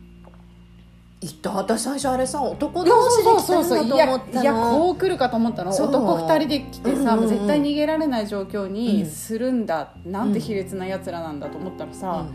[1.21, 1.51] いった？
[1.51, 4.41] 私最初あれさ男同士で来たんだと思ったの。
[4.41, 5.71] いやこう来るかと思ったの。
[5.71, 7.29] 男二人で来てさ、うんうんうん。
[7.29, 12.25] 絶対逃げられない状況うんにするんだ、なんて卑劣なやつらなんだと思ったらさ、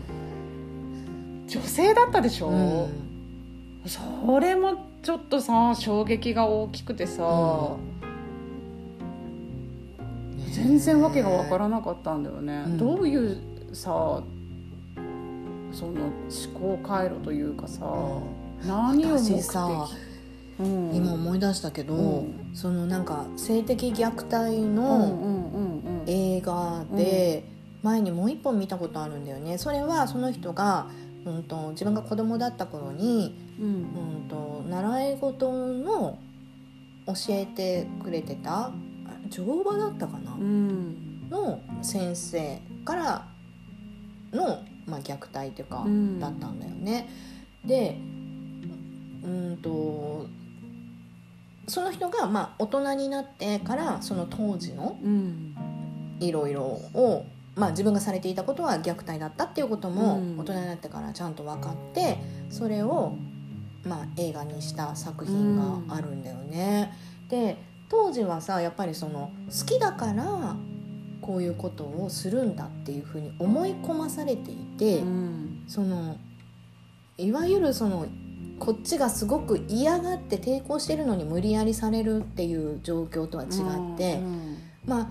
[1.45, 2.87] 女性だったでしょ、うん。
[3.85, 7.75] それもちょっとさ衝撃が大きくてさ、
[10.59, 12.77] 全然わけがわからなかったんだよね、うん。
[12.77, 13.37] どういう
[13.73, 14.21] さ
[15.71, 17.85] その思考回路というかさ、
[18.65, 19.41] 何を目的？
[19.41, 19.87] 私さ
[20.59, 20.95] うん。
[20.95, 22.51] 今思い出したけど、うん。
[22.53, 26.07] そのなんか性的虐待うんのうんうんうん。
[26.07, 27.45] 映画で
[27.83, 29.57] 前にもう一本見たことあるんだよね。
[29.57, 30.87] それはその人が、
[31.25, 33.67] うん、と自分が子供だった頃に、うん。
[33.67, 33.69] う
[34.25, 36.17] ん、と習い事の
[37.05, 38.71] 教えてくれてたあ
[39.29, 41.29] 乗馬だったかな、うん。
[41.29, 43.27] の先生から
[44.33, 46.19] の、まあ、虐待というか、うん。
[46.19, 47.09] だったんだよね。
[47.65, 47.97] で
[49.23, 50.27] うんと
[51.67, 55.55] その人が、まあ、大人になってからその当時のうん。
[56.19, 60.39] いろいろを、まあ、自分がされていたことは虐待だったっていうこともうん。
[60.39, 62.17] 大人になってからちゃんと分かって
[62.49, 63.13] それを、
[63.83, 65.55] まあ、映画にした作品
[65.87, 66.93] があるんだよね。
[67.29, 70.55] で当時はさやっぱりその好きだから
[71.21, 75.63] こういうことをするんだっていうふうに思い込まされていて、うん。
[75.67, 76.17] その
[77.17, 78.07] いわゆるその
[78.59, 84.57] こっちがすごく嫌がって抵抗してるのに無理やりされるっていう状況とは違って、うん。
[84.85, 85.09] まあ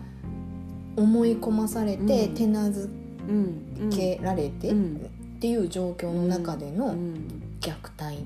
[0.97, 2.35] 思い込まされてうん。
[2.35, 2.91] 手なず
[3.29, 5.11] うんけられてっうん。
[5.41, 7.15] ていう状況の中でうのん。
[7.61, 8.25] 虐待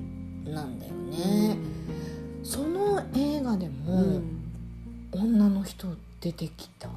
[0.51, 1.57] なんだよね。
[2.43, 4.42] その映画でうもん
[5.13, 5.89] 女の人
[6.21, 6.89] 出てきた、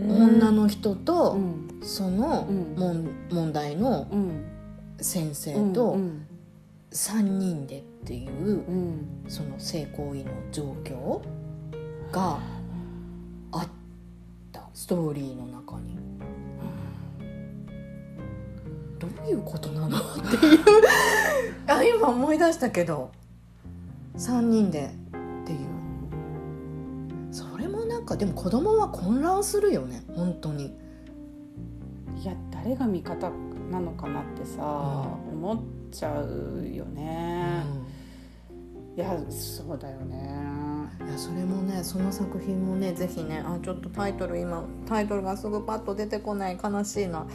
[0.00, 0.10] うん。
[0.40, 1.80] 女の人とうん。
[1.82, 3.10] そのうん。
[3.30, 4.44] 問題のうん。
[4.98, 6.26] 先生うとん。
[6.90, 9.24] 3人でっていううん。
[9.28, 11.20] その性行為の状況
[12.12, 12.38] が
[13.52, 13.68] あっ
[14.52, 14.68] た。
[14.74, 15.96] ストーリーの中に。
[18.98, 19.98] どういうことなの？
[19.98, 20.58] っていう。
[21.66, 23.10] あ今思い出したけど。
[24.16, 24.94] 3人で
[25.42, 25.58] っていう
[28.02, 30.76] なんかでも子供は混乱するよね本当に。
[32.20, 33.30] いや誰が味方
[33.70, 34.60] なのかなってさ、
[35.32, 35.60] 思っ
[35.92, 37.62] ちゃうよね、
[38.96, 40.18] いやそうだよね。
[41.06, 47.26] いやそれもねその作品もねぜひねあちょっとタイトル今タイトルがすぐパッと出てこない悲しいな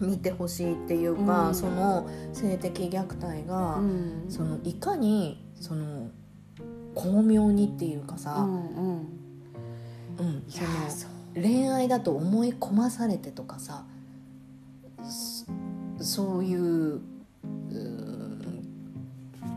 [0.00, 1.54] 見てほしいっていうか、うん。
[1.54, 4.26] その性的虐待が、うん。
[4.28, 6.10] そのいかにその
[6.94, 9.21] 巧妙にっていうかうさ、んうん
[10.22, 10.28] うん。
[10.48, 10.52] い
[10.90, 13.84] その恋愛だと思い込まされてとかさ
[15.02, 15.46] そ
[16.04, 17.00] そういう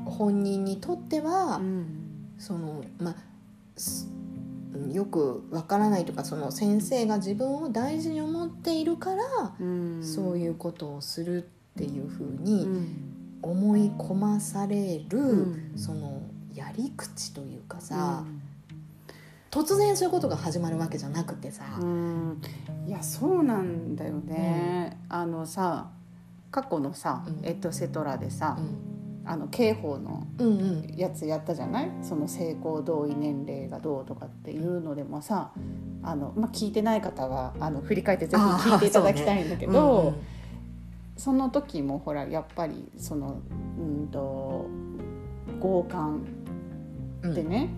[0.05, 2.01] 本人にとっては、うん
[2.37, 3.15] そのまあ
[3.77, 4.09] す
[4.91, 9.23] よくわからないとかその先生が自分を大事に思っているから、
[9.59, 11.47] うんそういうことをするっ
[11.77, 12.87] ていうふううにん。
[13.41, 15.71] 思い込まされる、うん。
[15.75, 16.21] その
[16.53, 18.25] やり口というかさ、
[19.55, 22.41] 突然そういうことが始まるわけじゃなくてさ、うん。
[22.85, 25.91] いやそうなんだよね、あのさ
[26.51, 27.45] 過去のさ、うん。
[27.45, 29.23] エトセトラでさう、ん。
[29.25, 30.51] あの刑法のうんう
[30.91, 30.95] ん。
[30.97, 31.89] やつやったじゃない？
[32.01, 35.51] その性交同意年齢がどうとかっていうのでもさ
[36.03, 40.15] あの、まあ、聞いてない方はあの振り返ってぜひ聞いていただきたいんだけど、
[41.15, 43.39] その時もほらやっぱりその
[43.79, 44.67] うんと
[45.61, 46.25] 強姦うん
[47.23, 47.33] うん。
[47.33, 47.69] でね、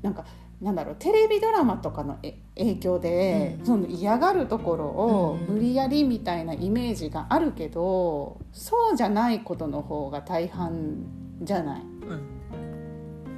[0.00, 0.24] なんか
[0.62, 11.04] なんだろうテレビドラマとかのえ影響で、うんその嫌がるところをうん無理やりみたいなイメージがあるけどそうじゃないことの方が大半
[11.42, 11.82] じゃない？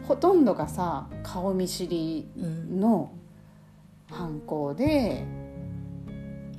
[0.06, 2.78] ほとんどがさ顔見知りうん。
[2.80, 3.10] の
[4.10, 5.24] 犯行で、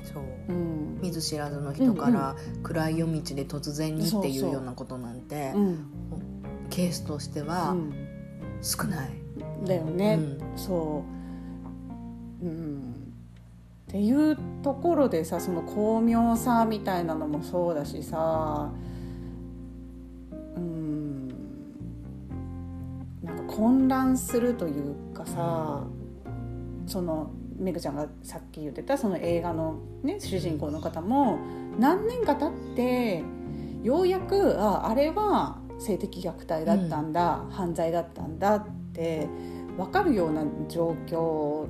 [0.03, 0.23] そう。
[0.49, 0.99] うん。
[0.99, 5.85] 見ず知らずの人から暗い夜道で突然にっていうようなことなんてうん。
[6.71, 7.93] ケースとしてうはん、
[8.63, 9.09] 少ない。
[9.63, 10.57] だよね、うん。
[10.57, 11.03] そ
[12.41, 13.13] う、うん、
[13.87, 18.71] っていうところでさその巧妙さみたいなのもそうだしさ
[20.55, 21.27] うん。
[23.23, 25.83] なんか混乱するというかさ
[26.85, 31.39] そのめぐちゃんがさっき言ってたその映画の、ね、主人公の方も
[31.79, 33.23] 何年か経って
[33.81, 38.65] ようやくああれは性的虐待だったんだ、犯罪だったんだっ
[38.95, 39.27] て
[39.77, 41.67] 分かるような状況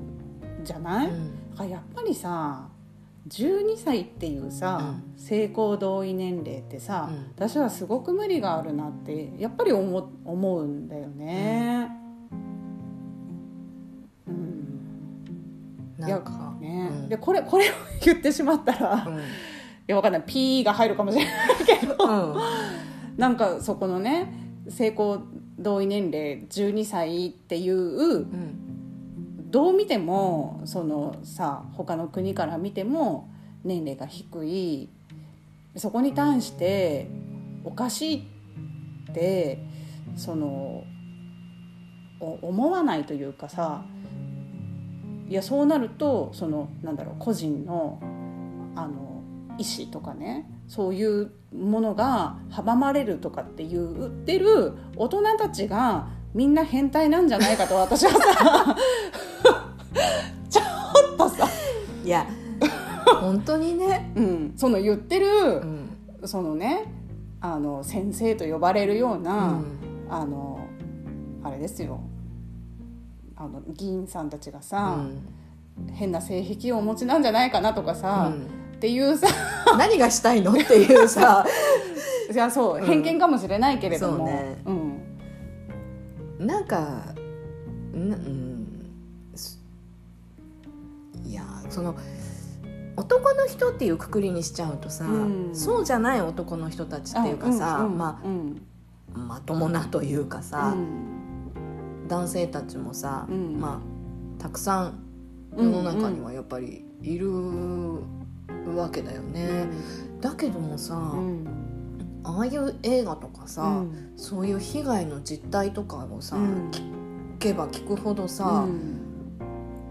[0.64, 1.52] じゃない、うん。
[1.52, 2.70] だからやっぱりさ
[3.28, 7.32] 12歳っていうさ、う性交同意年齢ってさ、うん。
[7.36, 11.90] 私はすごく無理があるなってやっぱり思思うんだよね。
[14.28, 15.96] うん。
[15.98, 16.90] なんかね。
[16.92, 17.10] うん。
[17.10, 19.22] でこれこれを言ってしまったら、いうん。
[19.88, 20.24] やわかんない。
[20.24, 21.36] ピーが入るかもしれない
[21.66, 21.96] けど。
[21.98, 22.36] うん。
[23.18, 24.32] なんかそこのね
[24.70, 25.24] 性交
[25.58, 28.62] 同意年齢12歳っていううん。
[29.52, 33.30] どう見てもそのさ他の国から見ても
[33.64, 34.90] 年齢が低い。
[35.78, 37.08] そこに対して
[37.64, 38.28] おかしい
[39.12, 39.64] って
[40.16, 40.84] その
[42.20, 43.84] お思わないというかさ
[45.28, 48.00] いやそうなるとそのなんだろう個人の
[48.76, 49.22] あの
[49.58, 58.76] 意思とかねそういうものが阻まれるとかっていう言ってる大人たちがみんな変態なんじゃないかと私はさ
[60.50, 61.48] ちょっとさ、
[62.04, 62.26] いや
[63.22, 65.90] 本当にね、うん、その言ってる、うん。
[66.26, 66.92] そのね
[67.40, 69.66] あの先生と呼ばれるよううな、ん。
[70.10, 70.60] あの
[71.44, 72.00] あれですよ。
[73.36, 75.20] あの議員さんたちがうさ、ん。
[75.94, 79.28] 変な性癖をお持ちなんじゃないかなとかさ、うんっていうさ。
[79.78, 80.52] 何がしたいの？
[80.52, 81.46] っていうさ。
[82.32, 84.26] いやそう、うん偏見かもしれないけれども。
[84.26, 84.62] ね。
[84.66, 86.48] うん。
[86.48, 86.80] なんか
[87.94, 88.68] なうん。
[89.36, 89.60] す
[91.24, 91.96] いやその
[92.98, 95.50] 男の人っていうくくりにしちゃうとさ、うん。
[95.54, 98.62] そうじゃない男の人たちっていうかさ、うんうんまうん。
[99.14, 102.08] あ、まともなというかさ、うん。
[102.08, 103.60] 男性たちもさ、うん。
[103.60, 103.82] ま
[104.40, 105.00] あたくさん
[105.58, 107.30] 世の中にはやっぱりいる
[108.76, 109.68] わけだよね。
[110.22, 111.48] だけどもさ、うん。
[112.24, 114.14] ああいう映画とかさ、うん。
[114.16, 116.72] そういう被害の実態とかをさ、うん。
[116.72, 119.00] 聞けば聞くほどさ、うん。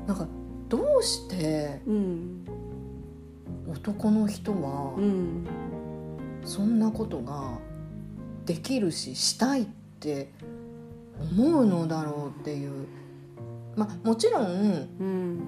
[0.06, 0.26] なんか
[0.68, 2.44] どうしてうん。
[3.68, 5.46] 男の人はうん。
[6.44, 7.58] そんなことが
[8.44, 9.66] できるししたいっ
[10.00, 10.30] て
[11.18, 12.86] 思うのだろうっていう。
[13.76, 15.40] まあもちろんうん。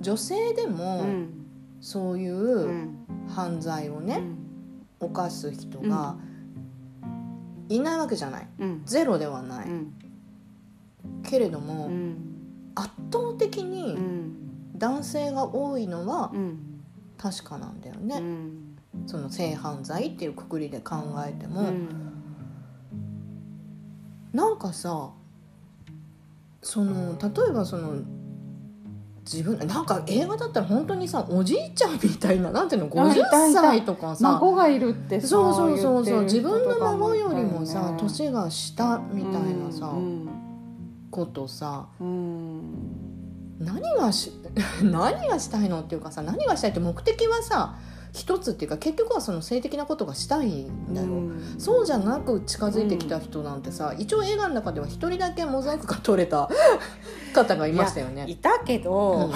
[0.00, 1.41] 女性でうもん
[1.82, 3.06] そういううん。
[3.28, 4.22] 犯罪をね、
[5.00, 5.08] うん。
[5.08, 6.16] 犯す人が
[7.68, 8.48] いないわけじゃない。
[8.60, 8.82] うん。
[8.86, 9.92] ゼロではない、うん。
[11.24, 12.72] けれども、うん。
[12.74, 14.78] 圧倒的うにん。
[14.78, 16.82] 男性が多いのはうん。
[17.18, 18.76] 確かなんだようね、ん。
[19.06, 20.96] その性犯罪っていうくくりで考
[21.26, 21.88] えても、うん。
[24.32, 25.10] なんかさ
[26.62, 28.02] その例えばその
[29.24, 40.28] 自分なんか映画だったら本当にさおじいちゃんみたいななんていうの50あいたいた歳とかさ孫がいるってさそうそうそうそう自分の孫よりもさ年が下みたいなさ、うん
[41.12, 42.62] ことさうん。
[43.60, 44.32] 何がし
[44.82, 47.76] 何がしたいのっていうかさ何がしたいって目的はさ
[48.12, 51.54] 一つっていうか結局はその性的なことがしたいんだよ、うん。
[51.58, 56.50] そうじゃなく近づいてきた人なんてさ、一応映画の中では一人だけモザイクが取れた
[57.34, 58.26] 方がいましたよね。
[58.28, 59.30] いたけど、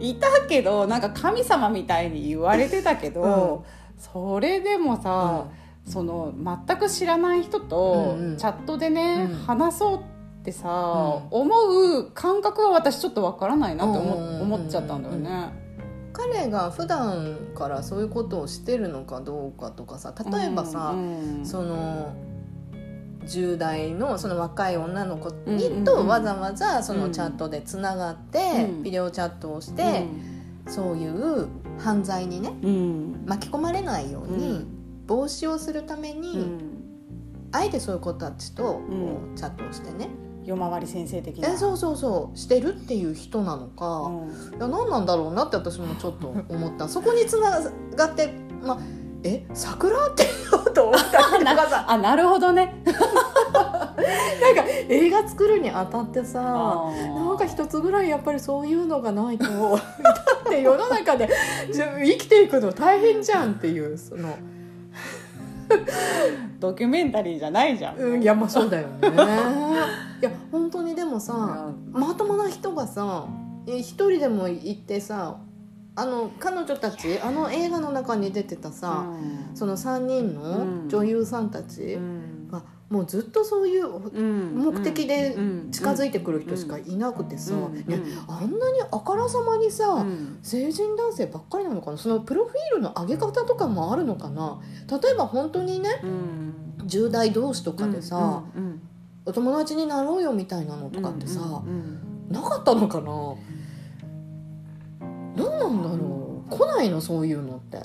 [0.00, 3.64] いたけど なんか神様みたいに言われてたけど、
[3.98, 5.44] それでもさ、
[5.86, 6.32] その
[6.66, 8.36] 全く知らない人とうんうん。
[8.38, 9.36] チャットでね、うん。
[9.46, 10.00] 話そうっ
[10.42, 11.54] てさ、う思
[11.98, 15.64] う感覚は私ちょっとわからないなって思っちゃったんだよね。
[16.34, 22.14] 彼が普段からそういうことをしてるのかどうかとかさ例えばさ、うんうんその
[23.26, 25.84] 10代のその若い女の子にうんうんうん。
[25.84, 27.00] とわざわざそうん。
[27.00, 28.82] のチャットでつながって、うん。
[28.82, 30.04] ビデオチャットをして、
[30.66, 33.24] そういう犯罪にねうん。
[33.24, 34.66] 巻き込まれないようにうん。
[35.06, 36.60] 防止をするためうに、ん。
[37.52, 40.10] あえてそういう子たちとこううチャットをしてね、
[40.44, 41.52] 夜回り先生的な。
[41.52, 42.38] えそうそうそう。
[42.38, 44.56] してるっていう人なのか、うん。
[44.56, 46.88] いや何なんだろうなって私もちょっと思った。
[46.88, 47.60] そこにつな
[47.96, 48.32] がって、
[48.62, 48.78] まあ、
[49.22, 51.18] え桜って言おうと思った。
[51.38, 52.82] りとあなるほどね。
[52.84, 59.50] なんか映画作るにあたってさあなんか一つぐらいやっぱりそういうのがないと だ
[60.46, 61.28] って世の中で
[61.72, 64.36] じゃ生きていくの大変じゃんっていうその、
[66.60, 67.96] ドキュメンタリーじゃないじゃん。
[67.96, 69.08] うん、いやまあそうだよね。
[70.20, 73.26] いや本当にでもさうまともな人がさ
[73.66, 75.36] え一人でも行ってさ
[75.96, 79.56] あの彼女たちあの映画の中に出てたさ、うん。
[79.56, 80.82] その3人うん。
[80.84, 82.00] の女優さんたちう
[82.90, 84.54] もうずっとそういううん。
[84.56, 85.36] 目的で
[85.70, 90.38] 近づいいてくる人しかいなくてさ、あんなにあからさまにさ、うん。
[90.42, 91.96] 成人男性ばっかりなのかな？
[91.96, 94.60] そのプロフィールの上げ方とかもあるのかな？
[94.90, 96.54] 例えば本当にねうん。
[96.86, 98.82] 10代同士とかでさ、うん。
[99.24, 102.00] お友達になろうよみたいなのとかってさ、うん。
[102.30, 103.34] なかったのかな？
[105.34, 106.50] 何なんだろう？
[106.50, 107.00] 来ないの？
[107.00, 107.78] そういうのって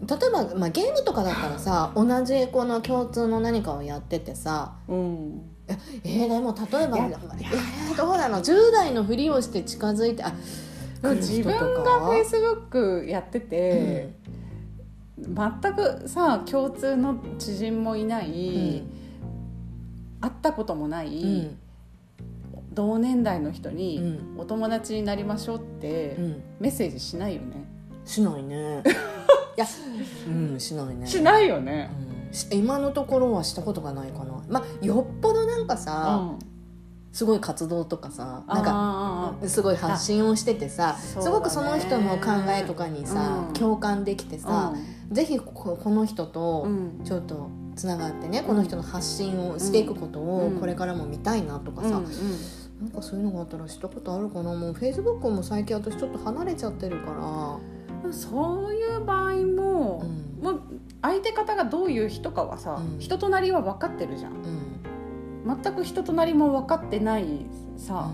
[0.00, 5.42] 例えば、まあ、ゲームとかだったらさ同じこの共通の何かをやっててさうん。
[6.04, 10.32] えー、でも例えばえーどうなの？10代のふりをして近づいてあ
[11.02, 14.10] 自分がフェイスブックやってて、
[15.18, 18.84] 全くさ共通の知人もいない、
[20.20, 21.24] 会ったこともない、うん。
[21.24, 21.58] うん
[22.72, 24.38] 同年代の人に、うん。
[24.38, 26.42] お友達になりましょうってうん。
[26.60, 27.64] メッセージしないよね、
[28.04, 28.82] しないね。
[28.84, 28.88] い
[29.56, 29.66] や
[30.26, 31.06] うんしないね。
[31.06, 31.90] しないよね、
[32.28, 32.34] うん。
[32.34, 34.42] し今のところはしたことがないかな。
[34.48, 36.36] まあよっぽどなんかさ、
[37.12, 39.48] すごい活動とかさなんかあー。
[39.48, 41.24] すごい発信をしててさ、そうだね。
[41.24, 43.54] すごくその人の考えとかにさ、うん。
[43.54, 44.74] 共感できてさ、
[45.10, 47.04] ぜひここの人とうん。
[47.04, 50.60] ちょっとつながってね、この人の発信をしていくことをうん。
[50.60, 52.02] これからも見たいなとかさ、うんうん。
[52.82, 54.52] なんかそういうのがあったらしたことあるかな。
[54.52, 57.58] もうフェイスブックも最近私ちょっと離れちゃってるから、
[58.12, 60.44] そういう場合も、うん。
[60.44, 60.62] もう
[61.02, 62.98] 相手方がどういう人かはさ、うん。
[62.98, 64.32] 人となりは分かってるじゃん。
[64.32, 65.62] うん。
[65.62, 67.46] 全く人となりも分かってない
[67.76, 68.10] さ、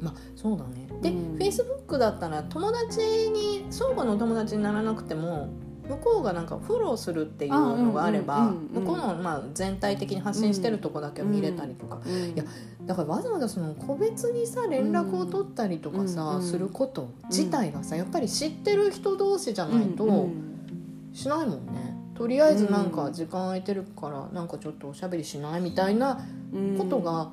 [0.00, 0.04] うん。
[0.04, 0.88] まあそうだね。
[1.02, 1.36] で、うん。
[1.36, 3.00] フェイスブックだったら友達
[3.30, 5.48] に相互のお友達にならなくても
[5.88, 12.12] 向こうがなんかフォローするっていうのがあれば向こうのまあ全体的に発信してるとこだけ見れたりとか、うん。
[12.12, 12.44] いや
[12.86, 21.96] だからわざわざその個別にさ連絡を取ったりとかさ、うんすること自体がさやっぱり知ってる人同士じゃないとうんしないもんね。
[22.14, 26.78] とりあえずなんか時間空いてるからなんかちょっとおしゃべりしないみたいなうん。
[26.78, 27.30] ことが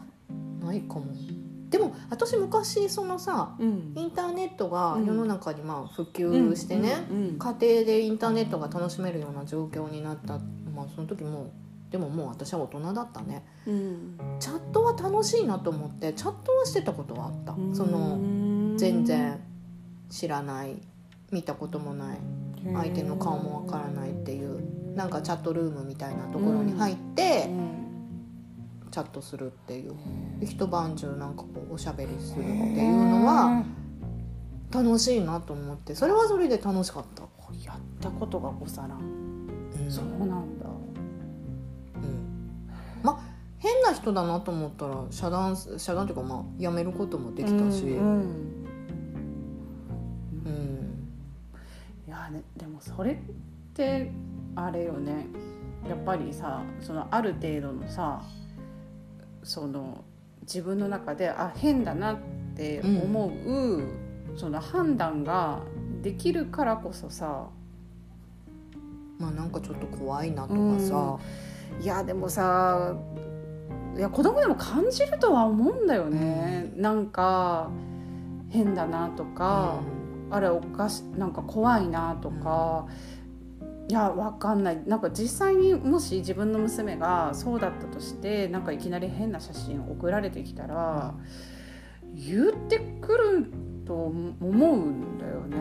[0.65, 1.05] ないかも。
[1.69, 3.93] でも私昔そのさうん。
[3.95, 6.07] インターネットが世の中にまあ普うん
[6.51, 10.39] 及してね、家庭でインターネットが楽しめるような状況になった、
[10.75, 11.51] まあ、その時も
[11.93, 13.45] でももう私は大人だったね。
[13.67, 14.17] うん。
[14.39, 18.17] チャットは楽しいなと思ってチャットはしてたことはあった、その
[18.77, 19.39] 全然
[20.09, 20.81] 知らない。
[21.31, 22.17] 見たこともない。
[22.73, 27.49] 相手の顔もわからないっていうなんかチャットルームみたいなところに入って
[28.89, 29.93] チャットするっていう。
[30.39, 33.63] で一晩中なんかこうおしゃべりするっていうのは
[34.71, 35.93] 楽しいなと思って。
[35.93, 37.21] それはそれで楽しかった、
[37.63, 38.99] やったことがござらん、
[39.79, 39.91] うん。
[39.91, 40.62] そうなんだ。
[40.62, 40.62] うん
[43.03, 43.19] まあ
[43.59, 48.21] 変な人だなと思ったら遮断す遮断というかまあやめることもできたし、ううん。
[48.21, 48.25] ん。
[52.07, 53.17] いやねでもそれっ
[53.73, 54.11] て
[54.55, 55.27] あれよね。
[55.87, 58.21] やっぱりさそのある程度のさ
[59.43, 60.03] その
[60.41, 62.17] 自分の中であ変だなっ
[62.55, 63.83] て思う、
[64.37, 65.61] その判断が
[66.01, 67.47] できるからこそさ。
[69.19, 71.17] まあなんかちょっと怖いなとかさ、
[71.81, 72.95] いやでもさ
[73.97, 77.69] いや子供でも感じるとは思うんだよね、なんか
[78.49, 79.81] 変だなとか、
[80.31, 82.87] あれおかしなんか怖いなとか、
[83.87, 84.81] いやわかんない。
[84.87, 91.13] なんか実際にもし自分の娘がそうだったとしてなんかいきなり変な写真送られてきたら
[92.15, 93.51] 言ってくる
[93.85, 95.57] と思うんだよね。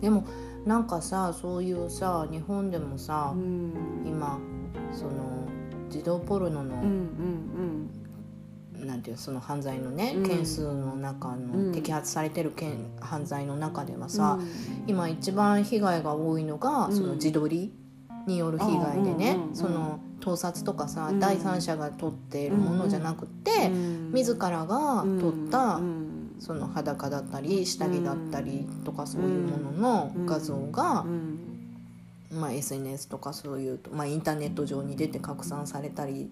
[0.00, 0.24] でも
[0.64, 3.72] なんかさそういうさ日本でもさ、うん。
[4.06, 4.38] 今
[4.92, 5.48] その
[5.90, 7.90] 児童ポルノの、うんうん
[8.86, 10.26] なんていうその犯罪のね、うん。
[10.26, 11.72] 件数の中の、うん。
[11.72, 14.10] 摘発されてる件犯罪の中ではうん。
[14.10, 14.40] さ、
[14.88, 16.96] 今一番被害が多いのが、うん。
[16.96, 17.72] その自撮り
[18.26, 21.20] による被害でね、その盗撮とかさ、うん。
[21.20, 24.12] 第三者が撮っているものじゃなくて、うん。
[24.12, 31.38] 自らが撮った、うんその裸だったり下着だったりとかそういうものの画像がう、ん。
[32.32, 36.30] まあ、SNS とかそういう、まあ、インターネット上に出て拡散されたり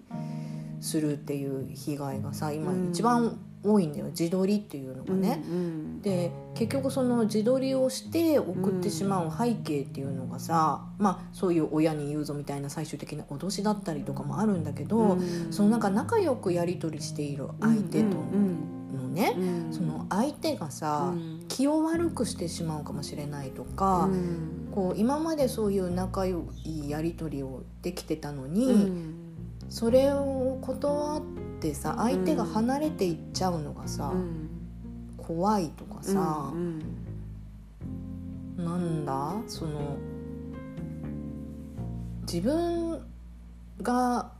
[0.79, 2.89] するっていう被害がさ今うん。
[2.89, 4.05] 一番多いんだよ。
[4.07, 5.43] 自撮りっていうのがね。
[5.45, 6.01] うん。
[6.01, 15.47] で結局その自撮りをして送ってしまう背景っていうのがさ、まあそういう親に言うぞみたいな最終的な脅しだったりとかもあるんだけど、うん。
[15.51, 18.17] そのなんか仲良くやり取りしている相手と
[18.91, 19.73] のね、うん。
[19.73, 21.45] その相手がさ、うん。
[21.47, 24.69] 気を悪くしてしまうかもしれないとか、うん。
[24.71, 29.15] こう今までそういう仲良いやり取りをできてたのに、うん。
[29.69, 31.21] それを断っ
[31.59, 34.49] てさ相手が離れていっちゃうのがさ、うん。
[35.17, 36.79] 怖いとかさう、ん。
[38.57, 39.35] なんだ？
[39.47, 39.97] その
[42.21, 43.01] 自分
[43.81, 44.31] が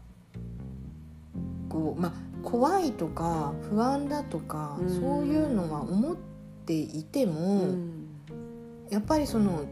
[1.68, 2.12] こうまあ
[2.44, 4.90] 怖いとか不安だとか、うん。
[4.90, 6.16] そういうのは思っ
[6.66, 8.08] ていても、うん。
[8.90, 9.66] やっぱりその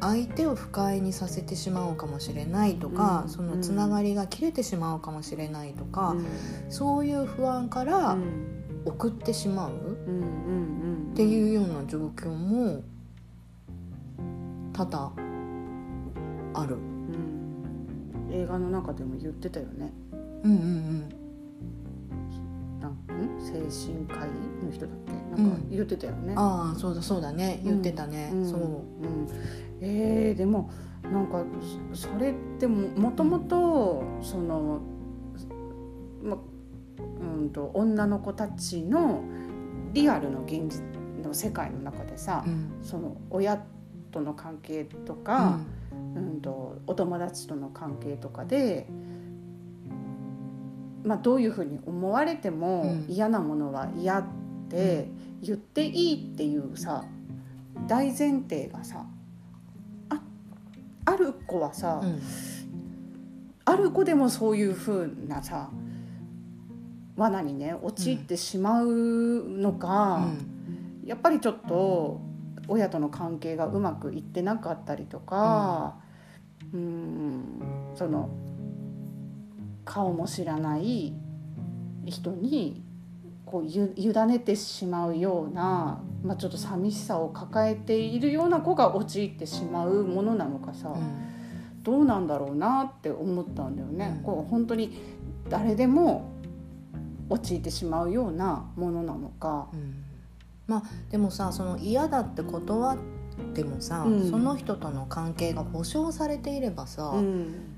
[0.00, 3.30] 相手を不快にさせてしまうかもしれないとか、うん。
[3.30, 6.26] そのつながりが切れてしまうかもしれないとか、うん。
[6.70, 8.60] そういう不安からうん。
[8.86, 12.82] 送ってしまうっていうような状況も
[14.74, 15.14] 多々
[16.52, 16.74] ある。
[16.74, 18.30] うん。
[18.30, 19.90] 映画の中でも言ってたよね。
[20.44, 21.23] うんうんなん
[22.88, 22.96] ん
[23.40, 24.28] 精神科医
[24.64, 25.42] の人だっけ？
[25.42, 27.60] なんか言ってたよね、ああそうだそうだね。
[27.64, 29.28] 言ってたね、んそう、ん。
[29.80, 30.70] えーでも
[31.02, 31.44] なんか
[31.92, 34.80] そそれってももともとその、
[36.22, 36.38] ま、
[37.20, 39.22] うんと女の子たちの
[39.92, 40.82] リアルの現実
[41.22, 42.78] の世界の中でさ、うん。
[42.82, 43.62] その親
[44.10, 45.58] との関係とか、
[46.14, 48.86] うん、とお友達との関係とかで、
[51.04, 53.06] まあ、どういうふうに思われてもうん。
[53.08, 54.24] 嫌なものは嫌っ
[54.68, 55.08] て
[55.42, 57.04] 言っていいっていうさ
[57.86, 59.04] 大前提がさ
[60.08, 60.20] あ
[61.04, 62.20] ある子はさ、うん。
[63.66, 65.70] ある子でもそういうふうなさ
[67.16, 70.26] 罠にね陥ってしまうのか、
[71.04, 72.20] やっぱりちょっと
[72.66, 75.96] 親との関係がうまくいってなかったりとか、
[76.72, 77.62] うん、
[77.94, 78.30] その
[79.84, 81.12] 顔も知らない
[82.06, 82.82] 人に
[83.44, 91.82] こうゆ委ねてしまうような、まあ、ちょっと寂しさを抱えているような子が陥ってしまうものなのかさ、うん。
[91.82, 94.16] どうなんだろうなって思ったんだよね。
[94.18, 94.24] うん。
[94.24, 94.98] こう本当に
[95.48, 96.30] 誰でも
[97.28, 99.68] 陥ってしまうようなものなのか。
[99.72, 100.04] うん。
[100.66, 102.98] まあでもさその嫌だって断っ
[103.52, 104.30] てもさ、うん。
[104.30, 107.73] その人との関係が保証されていればさ、うん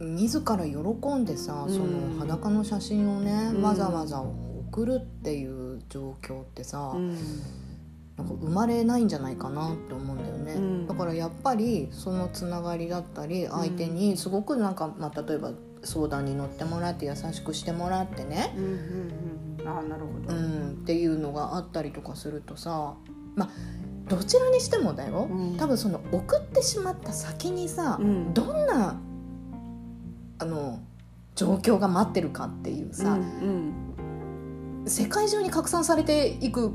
[0.00, 1.74] 自ら喜んでさうん。
[1.74, 3.62] その裸の写真をね、うん。
[3.62, 7.16] わざわざ送るっていう状況ってさ、うん。
[8.16, 10.86] なんか生まれないんじゃないかなって思うんだよね、うん。
[10.86, 18.72] だからやっぱりそのつながりだったり相手にすごくなんか、まあ、例えば相談に乗ってもらって優しくしてもらってね、うんうん
[19.60, 20.34] うん、ああなるほど。
[20.34, 22.94] うん、っていうのがあったりとかするとさ
[23.34, 23.50] まあ
[24.08, 25.56] どちらにしてもだよ、うん。
[25.58, 28.32] 多分その送ってしまった先にさ、うん。
[28.32, 28.98] どんな
[30.38, 30.80] あの
[31.34, 33.72] 状況が待ってるかっていうさ、うん
[34.88, 36.72] 世界中に拡散されていく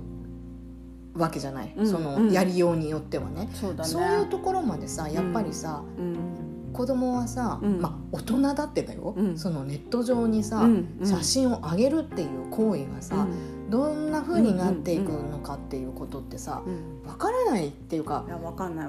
[1.14, 1.88] わけじゃない、うん。
[1.88, 2.28] そうん。
[2.28, 3.89] のやりようによってはね、そうだね。
[3.89, 6.72] そういうところまでさやっぱりさ、うん。
[6.74, 7.80] 子供はさ、うん。
[7.82, 9.38] まあ大人だってだよ、うん。
[9.38, 10.95] そのネット上にさ、うん。
[10.99, 13.26] うん写真を上げるっていう行為がさ、
[13.70, 17.09] どんな風になっていくのかっていうことってさうん。
[17.09, 18.26] わからないっていうか。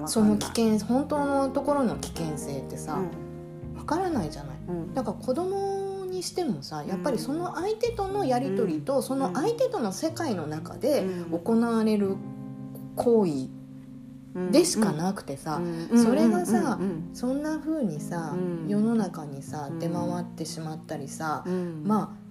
[0.06, 2.98] その危険本当のところの危険性ってさ
[3.76, 4.51] わからないじゃない？
[4.68, 4.76] うん。
[4.76, 11.38] うんだから子供にしてもさやっぱりその相手とのやり取りと、その相手との世界の中でうん。
[11.38, 12.16] 行われる
[12.96, 13.48] 行為
[14.50, 15.60] でしかなくてさ、
[15.94, 17.10] それがさうん。
[17.12, 18.68] そんな風にさ、うん。
[18.68, 19.78] 世の中にさうん。
[19.78, 21.82] 出回ってしまったりさ、うん。
[21.84, 22.22] まあ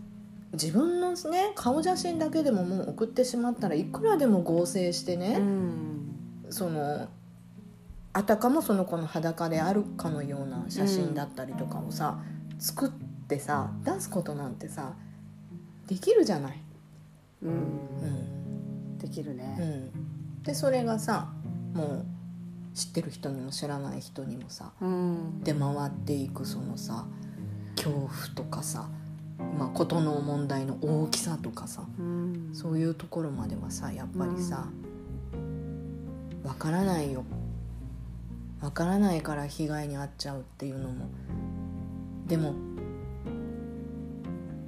[0.53, 6.15] 自分のね顔写真だけでももう送ってしまったらいくらでも合成してね、うん。
[6.49, 7.07] その
[8.13, 12.19] あたかもその子の裸であるかのような写真だったりとかをさ、
[12.59, 12.89] 作っ
[13.27, 14.93] てさ出すことなんてさ
[15.87, 16.61] できるじゃない。
[17.43, 17.51] うん。
[17.51, 18.97] うん。
[18.97, 21.33] できるね、うん、でそれがさ
[21.73, 22.05] もう
[22.75, 25.43] 知ってる人にも知らない人にもさうん。
[25.43, 27.05] 出回っていくそのさ
[27.75, 28.87] 恐怖とかさ、
[29.57, 32.51] まあ、事の問題の大きさとかさうん。
[32.53, 34.67] そういうところまではさやっぱりさ
[36.43, 37.25] わからないよ
[38.61, 41.09] わからないから被害に遭っちゃうっていうのも。
[42.27, 42.53] でも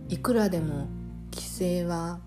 [0.10, 0.88] いくらでも
[1.32, 2.20] 規制は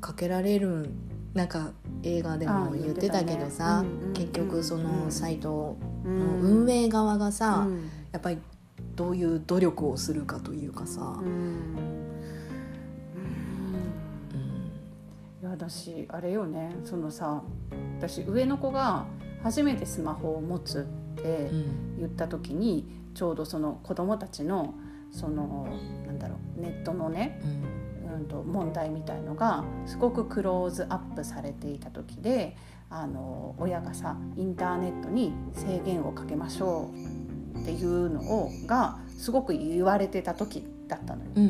[0.00, 0.90] かけられる
[1.32, 1.72] なんか
[2.02, 3.88] 映画でもあ言ってたけどさ、ね。
[3.88, 7.90] うんうん結局そのサイトうのん運営側がさ、うん。
[8.12, 8.38] やっぱり
[8.94, 11.20] どういう努力をするかというかさ、
[15.42, 16.76] いや私あれよね。
[16.84, 17.42] そのさ
[17.98, 19.04] 私上の子が
[19.42, 20.86] 初めてスマホを持つ
[21.18, 24.74] ってうん言った時にちょうどその子供たちの
[25.10, 25.68] その
[26.06, 32.56] なんだろうネットのね、うんうん、と問題みたいのがすごくクローズアップされていた時で
[32.90, 36.90] あの親がさインターネットに制限をかけましょ
[37.54, 41.30] うっていうのをがすごく言われてた時だったのよ。
[41.36, 41.44] うん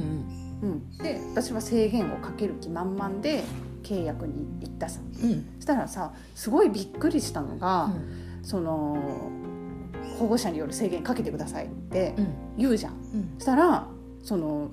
[0.63, 3.43] うん、で私は制限をかける気満々で
[3.83, 5.01] 契約に行ったさ。
[5.23, 5.47] うん。
[5.57, 7.93] そしたらさすごいびっくりしたのが、
[8.43, 9.31] その
[10.19, 12.35] 保護者による制限かけてくださいってうん。
[12.57, 12.93] 言うじゃん。
[12.93, 13.35] うん。
[13.39, 13.87] そしたら
[14.23, 14.71] その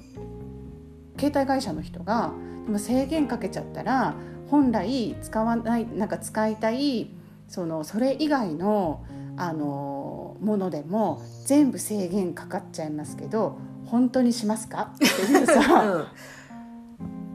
[1.19, 2.31] 携帯会社の人が
[2.65, 4.15] でも制限かけちゃったら
[4.49, 7.09] 本来使わないなんか使いたい
[7.47, 9.03] そのそれ以外の
[9.37, 14.91] あのものでも全部制限かかっちゃいますけど本当にしますか？
[14.95, 16.07] っていうさ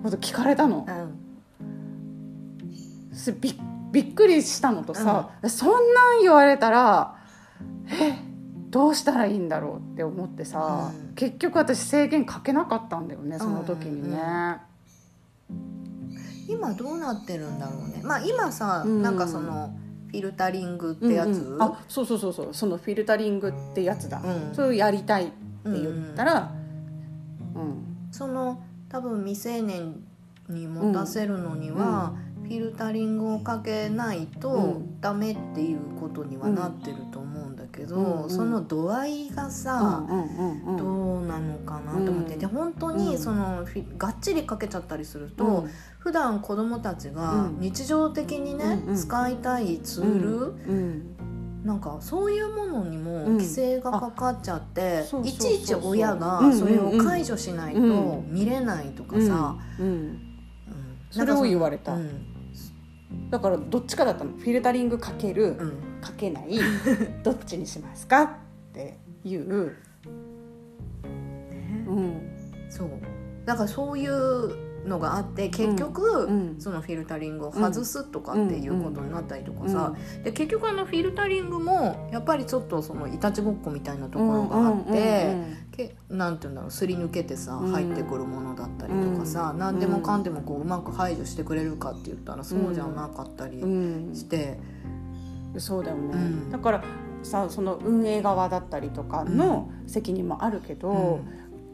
[0.03, 0.87] こと聞かれたの。
[3.13, 3.55] すびっ
[3.93, 7.16] びっくりしたのとさ、そんなん言われたら
[7.89, 8.19] え
[8.71, 11.15] どうしたらいいんだろうって思ってさ、うん。
[11.15, 14.19] 結局私制限かけなかったんだよねその時にね。
[16.49, 18.01] 今どうなってるんだろうね。
[18.03, 19.03] まあ今さ、うん。
[19.03, 19.75] なんかその
[20.09, 21.63] フィルタリングってやつ、うんうん。
[21.63, 22.49] あそうそうそうそう。
[22.53, 24.55] そのフィルタリングってやつだ、うん。
[24.55, 25.33] それをやりたいって
[25.65, 26.53] 言ったら、
[27.55, 30.03] うんその多分未成年
[30.49, 35.01] に持たせるのには、フィルタリングをかけないとうん。
[35.01, 36.97] ダメっていうことにはなってる
[37.77, 40.77] けど、うんうんその度合いがうさ、んうんうんうん。
[40.77, 42.39] どうなのかなと思って、うん。
[42.41, 45.70] で本当にそのフィがっちりかけちゃったりすると、うん。
[45.99, 47.61] 普段子どもたちがうん。
[47.61, 51.12] 日常的にね、うんうん使いたいツール、うん
[51.64, 53.33] なんかそういうものにもうん。
[53.35, 56.59] 規制がかかっちゃって、そうそういちいち親がうんうんうん。
[56.59, 57.85] それを解除しないとう
[58.22, 58.33] ん。
[58.33, 59.87] 見れないとかさ、うん。
[59.87, 59.93] うん。
[59.93, 60.18] うん。
[61.11, 61.93] それを言われた。
[61.93, 62.36] うん
[63.31, 64.33] だからどっちかだったの。
[64.33, 66.59] フィルタリングかける、うんかけない
[67.25, 68.29] どっちにしますかっ
[68.73, 69.73] ていう、
[71.89, 72.21] うん。
[72.71, 72.91] そう。
[73.45, 76.57] だからそういうのがあって結局、うん。
[76.59, 85.66] そのフィルタリングを外すとかっていうことになったりとかさ、で結局あのフィルタリングもやっぱりちょっとそのいたちごっこみたいなところがあって。
[85.76, 87.72] けなんていうんだろうすり抜けてさうん。
[87.72, 94.14] 入ってくるものだったりとかさ、何でもかんでもこううまく排除してくれるかって言ったらそうじゃなかったりうん。
[94.14, 94.59] して、
[95.59, 96.51] そうだよね、うん。
[96.51, 96.84] だから
[97.22, 101.20] さその運営側だったりとかの責任もあるけど、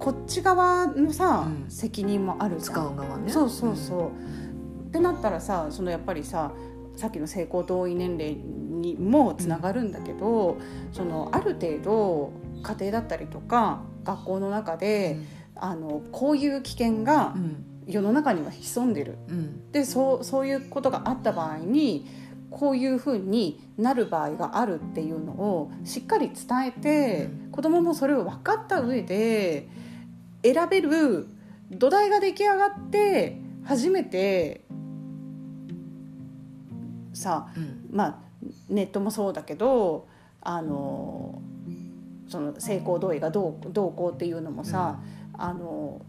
[0.03, 1.71] こっち側のさ、うん。
[1.71, 2.75] 責任もあるじゃん。
[2.75, 3.31] 使う側ね。
[3.31, 6.53] そうそうそう、ってなったらさそのやっぱりさ
[6.97, 10.59] さっきの性交同意年齢にもつながるんだけど、
[10.91, 12.33] そのある程度
[12.63, 15.27] 家庭だったりとか学校の中うで、ん。
[15.55, 17.67] あのこういう危険がうん。
[17.85, 19.19] 世の中には潜んでる。
[19.29, 19.71] うん。
[19.73, 22.07] でそうそういうことがあった場合に
[22.51, 27.51] こういうふうになる場合があるっていうのをしっかり伝えて、うん。
[27.51, 29.69] 子どももそれを分かった上で
[30.43, 31.29] 選べる
[31.71, 34.65] 土台が出来上がって初めて
[37.13, 37.89] さうん。
[37.91, 38.19] まあ
[38.69, 40.09] ネットもそうだけど
[40.41, 41.41] あの
[42.29, 45.01] その性交同意がどうどうこうっていうのもさ、
[45.35, 46.01] あの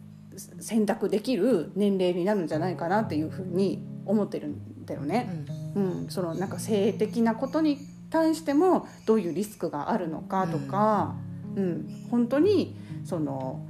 [0.59, 5.45] 選択できる年齢になるんじゃないかなっていうふうに思ってるんだようね。
[5.75, 6.03] ん。
[6.03, 7.77] うん、そのなんか性的なことに
[8.09, 11.15] 対してもどういうリスクがあるのかとか、
[11.55, 12.07] うん。
[12.09, 13.65] 本当にその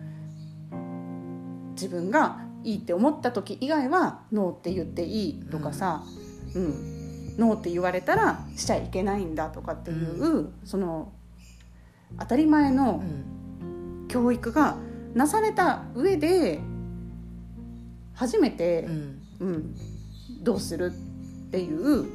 [1.73, 6.03] 自分がいいって思った時以外はノーって言っていいとかさ、
[6.55, 11.11] うんノーって言われたらしちゃいけないんだとかっていう、その
[12.19, 14.07] 当たり前のうん。
[14.07, 14.75] 教育が
[15.15, 16.59] なされた上で
[18.13, 19.21] 初めてう、ん。
[19.39, 19.75] うん
[20.43, 20.91] どうする
[21.47, 22.05] っていう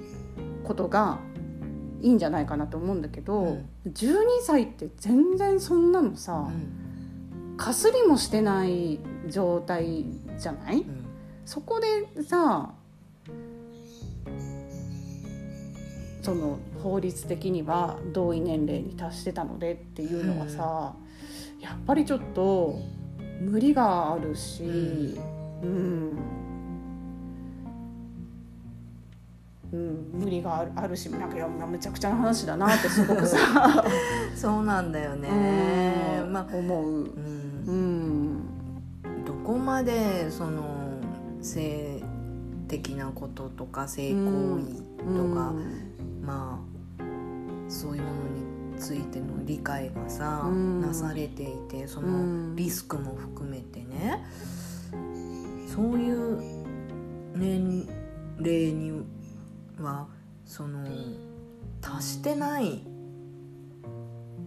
[0.62, 1.18] ことが
[2.02, 3.66] いいんじゃないかなと思うんだけど、うん。
[3.86, 6.87] 12歳って全然そんなのうさ、ん
[7.58, 8.98] かすりもしてない
[9.28, 10.06] 状態
[10.38, 10.76] じゃない？
[10.76, 11.04] うん。
[11.44, 12.72] そこでさ
[16.22, 20.94] その法律的には同意年齢に達してたのでっていうのはさ、
[21.60, 22.78] やっぱりちょっと
[23.40, 25.18] 無理があるし、うん。
[25.62, 26.18] うん
[29.70, 33.84] 無理があるあるしなんかいやむちゃくちゃな話だなってすごくさ、
[34.34, 36.22] そうなんだよね。
[36.24, 36.32] うん。
[36.32, 36.88] まあ思う。
[36.88, 37.64] うん。
[37.66, 39.24] うん。
[39.24, 40.62] どこまでその
[41.42, 42.02] 性
[42.66, 44.74] 的なこととか性行為
[45.16, 45.52] とか、
[46.22, 46.60] ま
[46.98, 47.02] あ
[47.68, 48.14] そういうもの
[48.72, 50.80] についての理解がさ、うん。
[50.80, 52.10] なされていてそのう
[52.52, 52.56] ん。
[52.56, 54.24] リスクも含めてね。
[55.74, 56.40] そういう
[57.34, 57.86] 年
[58.40, 59.04] 齢に
[59.82, 60.08] は
[60.44, 60.86] その
[61.80, 62.82] 達してない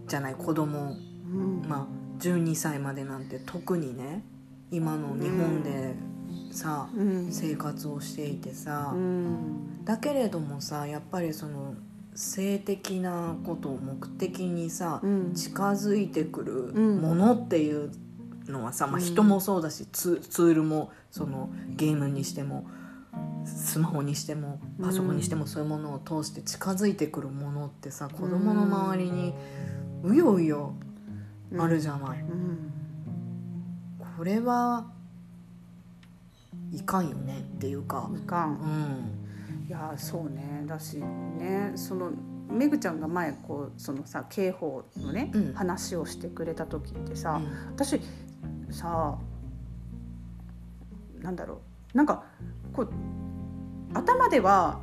[0.06, 0.96] じゃない子供。
[1.26, 1.64] うん。
[1.68, 4.24] まあ12歳までなんて特にね
[4.70, 5.94] 今の日本で
[6.50, 7.32] さ、うん。
[7.32, 9.84] 生活をしていてさ、うん。
[9.84, 11.74] だけれどもさやっぱりその
[12.14, 15.34] 性的なことを目的にさ、うん。
[15.34, 17.00] 近づいてくるうん。
[17.00, 17.90] ものっていう
[18.46, 22.66] のはさ、まあ、うん人もそうだしツツールもそのゲームにしても
[23.44, 29.34] スマホにしてもパソコンにしてもそういうものを通して近づいてくるものってさ子供の周りに
[30.02, 30.74] うようよ
[31.58, 32.20] あるじゃない。
[32.20, 32.72] うん
[34.16, 34.86] これは
[36.70, 38.58] いかんよねっていうか、いかん。
[39.60, 40.62] うん、いやそうね。
[40.66, 42.12] だしねその
[42.48, 45.54] めぐちゃんが前こうそのさ刑法のね、うん。
[45.54, 47.72] 話をしてくれた時ってさ、うん。
[47.72, 48.00] 私
[48.70, 49.18] さ
[51.20, 51.58] なんだろう
[51.94, 52.24] なんか
[52.72, 52.88] こう
[53.94, 54.80] 頭では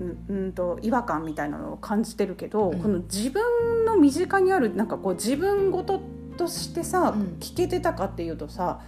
[0.00, 2.80] うんうんと違和感みたいなのを感じてるけど、うん。
[2.80, 6.00] この自分の身近にあるなんかこう自分事
[6.36, 7.36] としてさ、うん。
[7.40, 8.80] 聞けてたかっていうとさ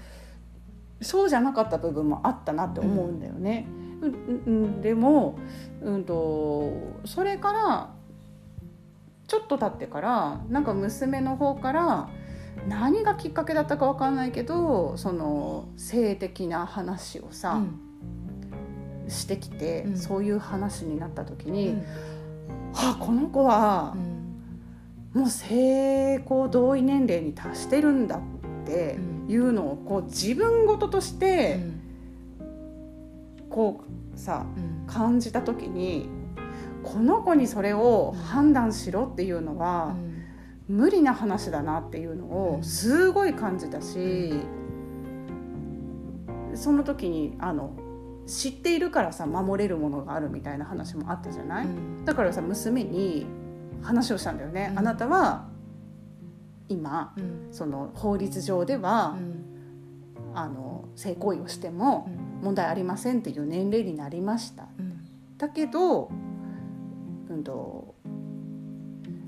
[1.01, 3.67] そうじゃなかった部分もあったなって思うんだよね。
[4.03, 4.83] うんうんうん。
[4.83, 5.39] でも、
[5.83, 6.73] うん、と
[7.05, 7.91] それから
[9.27, 12.11] ちょっと経ってからなんか娘の方から
[12.69, 17.81] 何がきっかけだったかわかんないけどその性的な話をさ、うん。
[19.09, 19.97] してきて、うん。
[19.97, 21.79] そういう話になった時に、うん。
[22.73, 23.97] はあこの子は
[25.13, 28.21] もう性交同意年齢に達してるんだっ
[28.65, 28.99] て
[29.29, 31.81] いうのをこう自分事としうてん。
[33.49, 33.85] こ
[34.15, 34.87] うさうん。
[34.87, 36.09] 感じた時に
[36.83, 39.95] この子にそれを判断しろっていうのは
[40.71, 44.33] 無理な話だなっていうのをすごい感じたし
[46.55, 47.73] その時にあの
[48.27, 52.05] 知っているからさ守れるものがあるみたいな話もあったじゃない、うん。
[52.05, 53.27] だからさ娘に
[53.83, 54.79] 話をしたんだよね、うん。
[54.79, 55.49] あなたは
[56.69, 57.49] 今うん。
[57.51, 60.37] その法律上ではう、ん。
[60.37, 62.09] あの性行為をしても
[62.43, 64.69] 問題ありませんっていう年齢になりました。
[64.79, 65.01] うん。
[65.37, 66.11] だけど、
[67.29, 67.90] うんと、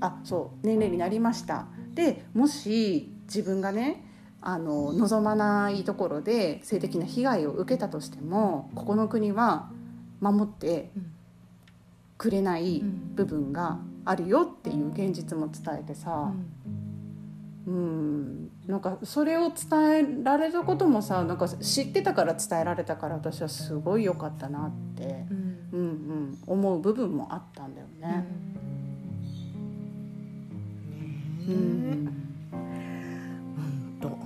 [0.03, 1.65] あそう年齢になりました。
[1.93, 4.03] でもし自分がね
[4.41, 9.71] あの望まないところで性的な被害を受けたとしてもここの国は
[10.19, 11.13] 守ってうん
[12.17, 16.45] くれないうん部分があるよっていう現実も伝えてうさ、ん
[17.65, 25.53] うん、なんかそれを伝えられたこともさなんか知ってたから伝えられたから私はすごい良かったなって、うん。
[25.73, 28.27] うんうん、思う部分もあったんだよね。
[28.47, 28.82] うん
[31.47, 32.09] うん。
[34.01, 34.17] と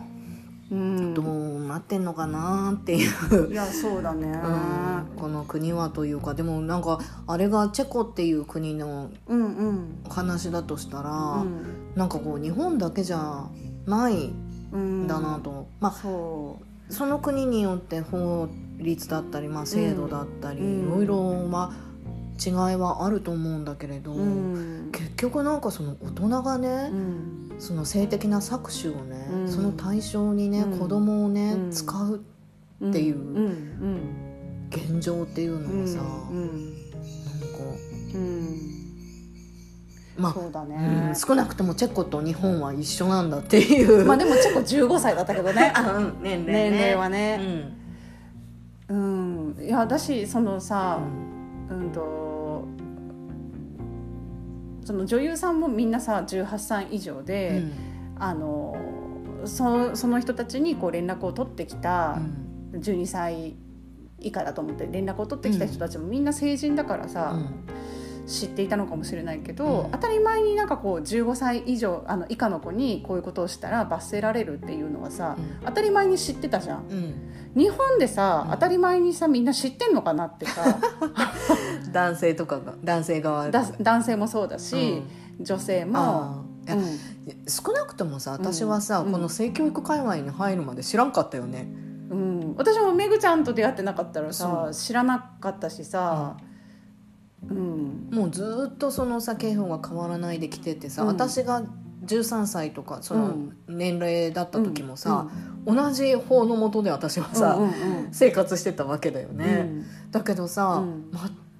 [0.72, 1.13] うん。
[1.13, 3.07] どうなってんのかなってい
[3.47, 3.51] う。
[3.51, 5.20] いやそうだね、うん。
[5.20, 10.03] この国はというかでもなんかあれがチェコっていう国のうん、うん。
[10.09, 11.93] 話だとしたら、うん。
[11.95, 13.47] なんかこう日本だけじゃ
[13.86, 14.32] ない
[14.72, 16.59] うんんだなと、まあそ
[16.89, 18.47] その国によって法
[18.78, 20.88] 律だったり、まあ、制度だったり、うん。
[20.88, 21.87] いろいろ、まあ、
[22.44, 24.92] 違いはあると思うんだけれど、う、うん。
[24.92, 27.56] 結局なんかその大人がね、うん。
[27.60, 29.50] その性的な搾取をね、うん。
[29.50, 30.80] その対象にね、うん。
[30.80, 31.72] 子供をね、うん。
[31.72, 32.24] 使う
[32.86, 34.68] っていううん。
[34.70, 36.66] 現状っていううんのがさ、うん。
[36.66, 36.88] なんか
[38.14, 38.78] うん。
[40.18, 44.04] まあそうだうんね、少なくともチェコと日本は一緒なんだっていう。
[44.06, 45.72] まあでもチェコ15歳だったけどね。
[46.22, 46.72] 年齢ね。
[46.72, 47.74] 年齢はね。
[48.90, 48.98] うん。
[48.98, 49.64] うん。
[49.64, 51.00] いやだしそのさ、
[51.70, 52.27] うんと
[54.88, 57.62] その女優さんもみんなさ18歳以上で、
[58.18, 58.78] あの
[59.44, 62.48] そその人たちにこう連絡を取ってきたうん。
[62.74, 63.56] 12歳
[64.20, 67.38] 以下だと思って連絡を取ってきた人たちもみんな成人だからさ、
[68.28, 69.92] 知っていたのかもしれないけど、うん。
[69.92, 75.66] 当たり前になんかこう15歳以上あの以下の子にこういうことをしたら罰せられるっていうのはさ、うん。
[75.66, 76.88] 当たり前に知ってたじゃん。
[76.90, 77.16] うん。
[77.56, 78.52] 日本でさ、うん。
[78.52, 80.78] 当たり前にさみんな知ってんのかなってさ。
[81.92, 85.02] 男性とかが男性側だ男性もそうだし、
[85.40, 86.46] 女性も。
[87.48, 89.12] 少なくともさ私はさ、うん。
[89.14, 96.38] この性教育界隈に入るまで知らんかったよね、んうん、私もめぐちゃんと出会ってなかったらさそ知らなかったしさ、
[97.50, 98.10] うん。
[98.12, 101.08] もうずーっとそのさ刑法が変わらないできててさ、うん。
[101.10, 101.64] 私が
[102.06, 103.58] 13歳とかそうのん。
[103.68, 105.28] 年齢だった時もさ、
[105.66, 108.14] 同じ法の下で私はさ、うんうんうん。
[108.14, 109.86] 生活してたわけだようね、ん。
[110.12, 111.12] だけどさ、うん。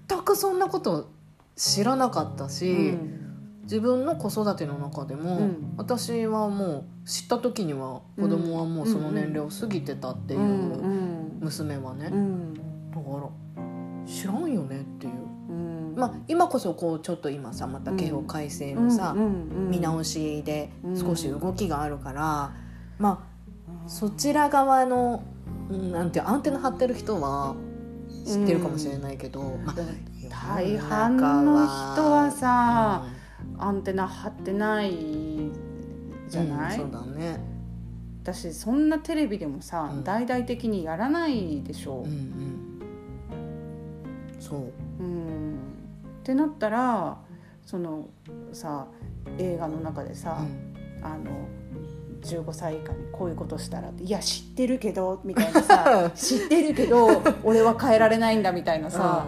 [0.07, 1.09] 全くそんなこと
[1.55, 3.23] 知らなかったし、うん。
[3.63, 5.73] 自分の子育ての中でも、うん。
[5.78, 12.53] 私はもう知った時には子供はもうその年齢を過ぎてたっていう、うん娘はね、うん。
[12.53, 13.30] だから
[14.05, 15.26] 知らんよねっていう、うん
[15.97, 22.53] まあ今こそこうちょっと今さまた刑法改正のさ、見直しで少し動きがあるから、
[22.99, 23.09] ま
[23.67, 25.23] うんあそちら側の
[25.69, 27.55] うんなんてアンテナ張ってる人は
[28.25, 29.75] 知ってるかもしれないけど、まあ
[30.29, 33.17] 大半の人はさ、うん
[33.59, 34.91] アンテナ張ってない
[36.29, 37.39] じゃない、うんそうだね。
[38.21, 40.03] 私そんなテレビでもさ、うん。
[40.03, 41.99] 大々的にやらないでしょ。
[41.99, 42.81] うんう、ん。
[44.39, 44.71] そう。
[44.99, 45.26] うん
[46.28, 47.17] ってなったら
[47.65, 48.09] その
[48.51, 48.88] さ
[49.38, 50.43] 映画の中でさ、
[51.01, 51.47] あの
[52.21, 59.25] 15歳以下にこういうことしたらいや知ってるけどみたいなさ 知ってるけど俺は変えられないんだみたいなさ、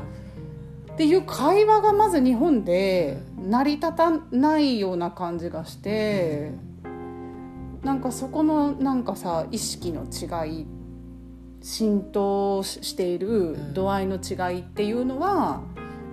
[0.91, 6.51] っていう会話がまず日本で成り立たないような感じがして、
[7.81, 10.65] なんかそこのなんかさ意識の違い
[11.61, 15.61] 浸透ししている度合いの違いっていうのは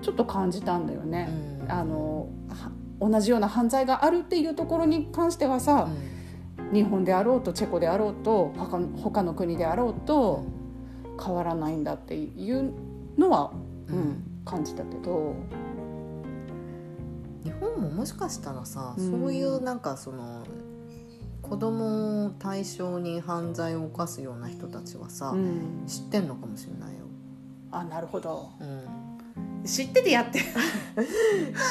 [0.07, 1.29] ちょっと感じたんだよね。
[1.63, 1.71] うん。
[1.71, 5.89] あのは同じような犯罪があるっていうところに関してはさ、
[6.73, 10.45] 日本であろうとチェコであろうと他の他の国であろうと
[11.21, 12.73] 変わらないんだっていう
[13.19, 13.53] のは、
[13.89, 13.97] うん。
[13.97, 15.35] うん感じたけど、
[17.43, 19.11] 日本ももしかしたらさ、うん。
[19.11, 20.47] そういうなんかその
[21.43, 25.83] 子供を対象に犯罪を犯すような人たちはさ、うん。
[25.89, 27.07] 知ってんのかもしれないよ、
[27.73, 28.51] あなるほど。
[28.61, 28.85] うん、
[29.67, 30.45] 知っててやって知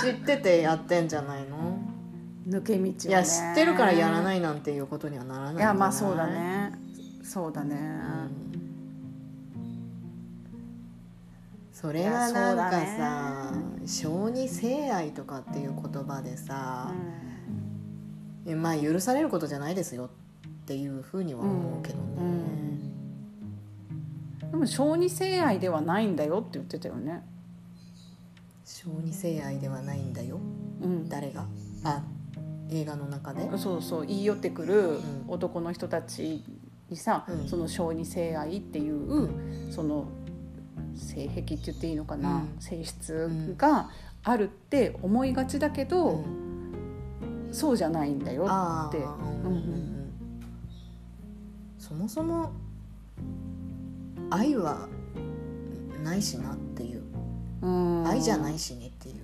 [0.09, 1.79] っててやってんじゃないの？
[2.47, 5.61] 抜け道を、ね、いや知ってるからやらないいなんていうことにはならないんい？
[5.61, 6.73] やまあそうだね。
[7.23, 7.79] そうだね、う
[8.41, 8.45] ん
[11.71, 13.51] それはなんかさ
[13.85, 16.91] 小児性愛とかっていう言葉でさ、
[18.47, 20.09] えまあ許されることじゃないですよっ
[20.65, 22.21] ていうふうには思うけどね、う
[24.45, 24.51] ん。
[24.51, 27.23] でも小児性愛ではないんだよって言ってたよね、
[28.65, 30.39] 小児性愛ではないんだよ。
[30.81, 31.45] うん、誰が？
[31.83, 32.03] あ
[32.71, 33.47] 映画の中で？
[33.57, 35.23] そうそう言い寄ってくるうん。
[35.27, 36.43] 男の人たち
[36.89, 37.47] にさ、うん。
[37.47, 40.07] その小児性愛っていう、その
[40.95, 42.55] 性癖って言っていいのかな、うん。
[42.59, 43.91] 性質が
[44.23, 46.23] あるって思いがちだけど、
[47.51, 49.05] そうじゃないんだよって、
[51.77, 52.51] そもそも
[54.31, 54.89] 愛は
[56.03, 56.84] ないしなってい
[57.65, 58.07] ううん。
[58.07, 59.15] 愛じゃないしねっていう、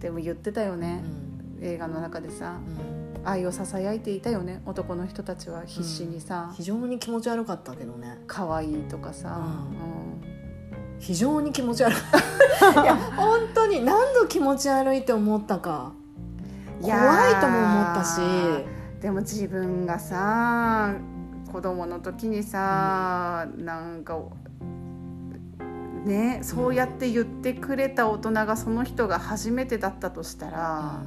[0.00, 1.58] でも言ってたようね、ん。
[1.62, 2.58] 映画の中でさ。
[2.66, 3.04] うん。
[3.26, 4.60] 愛をささやいていたよね。
[4.66, 6.52] 男の人たちは必死にさ。
[6.54, 8.18] 非常に気持ち悪かったけどね。
[8.26, 9.64] 可愛いとかさ、
[10.98, 11.96] 非常に気持ち悪い
[12.82, 15.92] いや本当に何度気持ち悪いって思ったか。
[15.98, 16.04] うん
[16.82, 18.20] 怖いとも思ったし。
[19.00, 20.94] でも自分がさ
[21.50, 24.18] 子供の時にさ、なんか
[26.04, 31.02] ねそうやって言ってくれた大人がその人が初めてだったとしたら、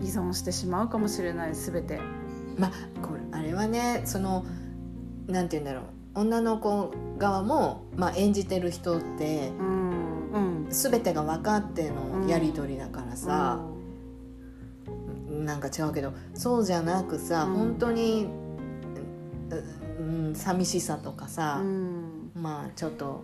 [0.00, 2.00] 依存してしまうかもしれない全て。
[2.58, 2.72] まあ
[3.02, 4.44] これあれはねその
[5.26, 5.84] なんて言うんだろう。
[6.12, 10.30] 女の子側も、まあ、演じてる人ってうん。
[10.32, 10.66] うん。
[10.68, 13.60] 全てが分かってのやり取りだからさ、
[15.28, 17.54] なんか違うけどそうじゃなくさ、うん。
[17.54, 18.26] 本当に、
[19.98, 22.30] ううん、寂しさとかさう、ん。
[22.34, 23.22] まあちょっと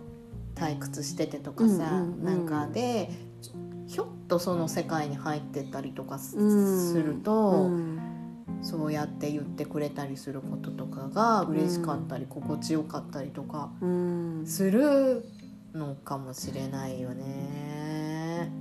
[0.57, 2.23] 退屈しててとかさ、うんうんうん。
[2.23, 3.11] なんかで
[3.87, 7.05] ひょっとその世界に入ってったりとかす,、うん。
[7.05, 7.99] ると、うん。
[8.61, 14.43] そうやって言ってくれたりすることとかが嬉しかったり、心地よかったりとかうん。
[14.45, 15.23] する
[15.73, 18.51] のかもしれないよね。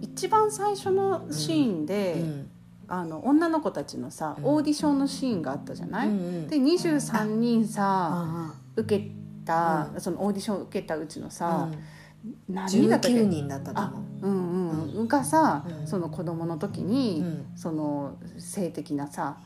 [0.00, 2.50] 一番最初のシーンで、うん。
[2.86, 4.44] あの女の子たちのさうん。
[4.44, 6.48] オーディションのシーンがあったじゃない、うんうん。
[6.48, 9.10] で23人さあ受け
[9.44, 12.54] た、うそのオーディションを受けたうちのあさ、うん。
[12.54, 14.26] 何人だったっけ19人だったと思う。
[14.26, 15.86] うんうん、がさ、うん。
[15.86, 17.46] その子供の時に、うん。
[17.56, 19.38] その性的なさ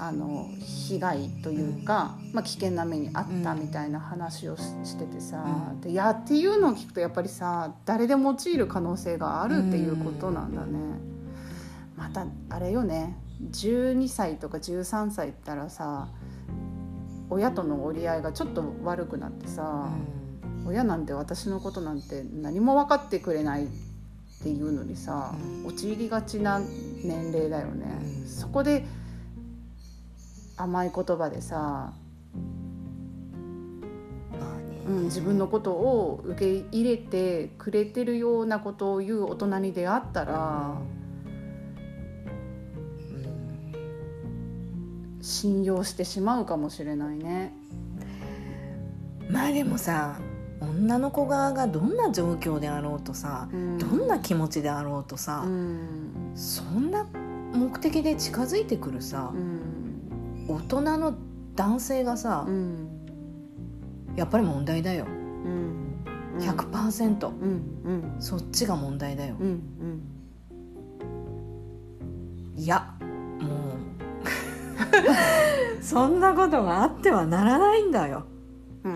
[0.00, 5.80] あの被害というか、まあ、危険な目にあったみたいな話をししててさ、うん。
[5.80, 10.78] でやっていうのを聞くとやっぱりさ誰でも陥る可能性があるっていうことなんだね。
[11.96, 13.18] またあれよね。
[13.50, 16.08] 12歳とか13歳ったらさ
[17.30, 19.88] 親との折り合いがちょっと悪くなってさ、
[20.66, 23.68] 親なんて私のことなんて何も分かってくれないっ
[24.42, 25.66] ていうのにさ、うん。
[25.66, 27.86] 陥りがちな年齢だよね、
[28.20, 28.26] うん。
[28.26, 28.84] そこで
[30.56, 31.92] 甘い言葉でさ、
[34.86, 40.76] うん、自分のことを受け入れてくれてるようなことを言う大人に出会ったら
[45.28, 47.52] 信用してしまうかもしれないね。
[49.30, 50.18] まあでもさ
[50.60, 53.78] 女の子側がどんな状況であろうとさ、うん。
[53.78, 56.32] どんな気持ちであろうとさ、うん。
[56.34, 57.06] そんな
[57.52, 60.46] 目的で近づいてくるさう、ん。
[60.48, 61.14] 大人の
[61.54, 62.88] 男性がさ、うん。
[64.16, 65.04] やっぱり問題だよ。
[65.04, 66.04] うん。
[66.40, 67.34] 100%、うん。
[67.84, 68.16] うん。
[68.18, 69.36] そっちが問題だよ、
[72.56, 72.97] いや
[75.80, 78.24] そんなことがあってはならないんだよ、
[78.84, 78.92] うん。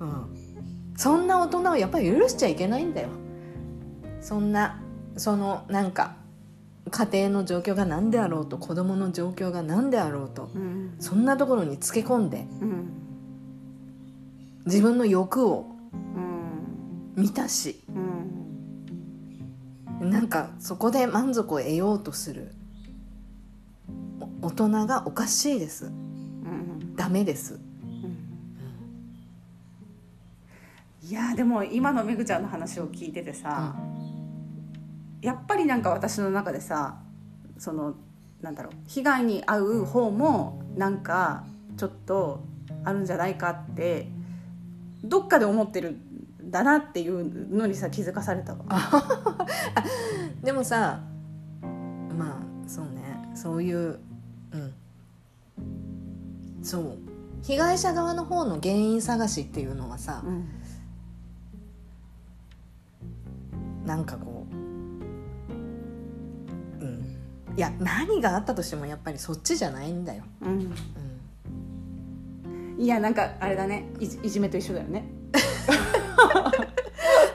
[0.00, 0.36] うん、
[0.96, 3.08] そんな大人をやっぱり許しちゃいけないんだよ。
[4.20, 4.80] そんな
[5.16, 6.16] そのなんか
[6.90, 10.94] 家庭の状況が何であろうと子供の状況が何であろうとうん。
[10.98, 12.92] そんなところにつけ込んでうん。
[14.66, 15.66] 自分の欲を
[17.16, 17.22] うん。
[17.22, 17.82] 満たし
[20.00, 20.10] うん。
[20.10, 22.52] なんかそこで満足を得ようとする。
[22.58, 22.61] お
[24.42, 25.86] 大人がおかしいです。
[25.86, 26.96] うん。
[26.96, 27.60] ダメです。
[31.04, 33.76] いやでも今のめぐちゃんの話を聞いててさ、
[35.20, 37.00] やっぱりなんか私の中でさ
[37.58, 37.94] その
[38.40, 41.44] なんだろう被害に遭う方もなんか
[41.76, 42.42] ちょっと
[42.84, 44.08] あるんじゃないかって
[45.04, 48.64] どっかで思ってるんだなっていうのにさ気づかされたわ。
[50.42, 51.00] でもさ
[52.16, 53.30] まあそうね。
[53.34, 54.11] そういううん
[56.62, 56.98] そう。
[57.42, 60.48] 被害者側の方の原因探しっていうのはさうん。
[63.84, 64.46] なんかこ
[66.80, 67.18] ううん。
[67.56, 70.72] いや何があったとしてもやっぱりそっちじゃないんだよ、うん。
[72.46, 73.88] うん、いやなんかあれだね。
[73.98, 75.04] いじいじめと一緒だよね。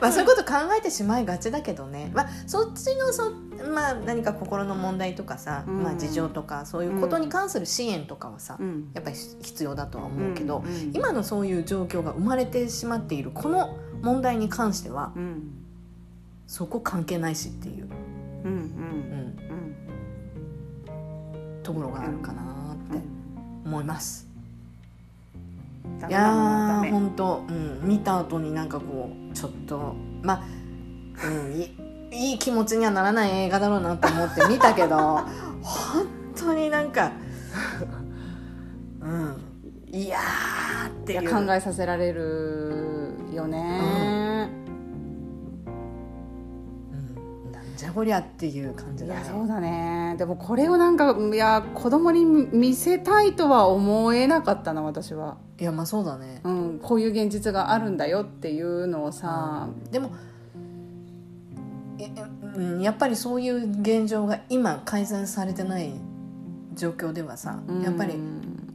[0.01, 3.31] まあそういうこと考えてしまいがちだけどね、まあ、そっちのそ、
[3.73, 5.83] まあ、何か心の問題とかさ、うん。
[5.83, 8.91] まあ、事情とかそういうことに関する支援とかはさ、うん。
[8.93, 15.53] やっぱり必要だとは思うけど、うんうん今のそういう状況が生まれてしまっているこの問題に関してはうん。
[16.47, 17.89] そこ関係ないしっていう、
[18.45, 19.17] うん、うん。
[21.63, 22.41] ところがあるかな
[22.73, 23.01] って
[23.65, 24.26] 思います。
[26.07, 30.43] いや本当、うん、見た後になんかこうちょっとまあ、
[31.27, 31.71] うん、い
[32.11, 34.97] いい気持ちにはならない映画だろうなと思って見たけど
[35.61, 37.11] 本当になんか、
[39.01, 39.35] うん、
[39.91, 41.21] いやーっていう。
[41.23, 44.49] いや考えさせられるよね、
[45.65, 46.99] う
[47.49, 49.19] ん、なんじゃこりゃっていう感じいだね。
[49.19, 50.15] やそうだね。
[50.17, 56.41] でもこれをなんかいや子供に見せたいとは思えなかったな私は、いやまあそうだね。
[56.43, 60.11] うん、こういう現実があるんだよっていうのをさ、でも
[61.99, 62.11] え
[62.55, 65.93] うんやっぱりそういう現状が今改善されてない
[66.75, 67.81] 状況ではさ、うん。
[67.81, 68.13] やっぱり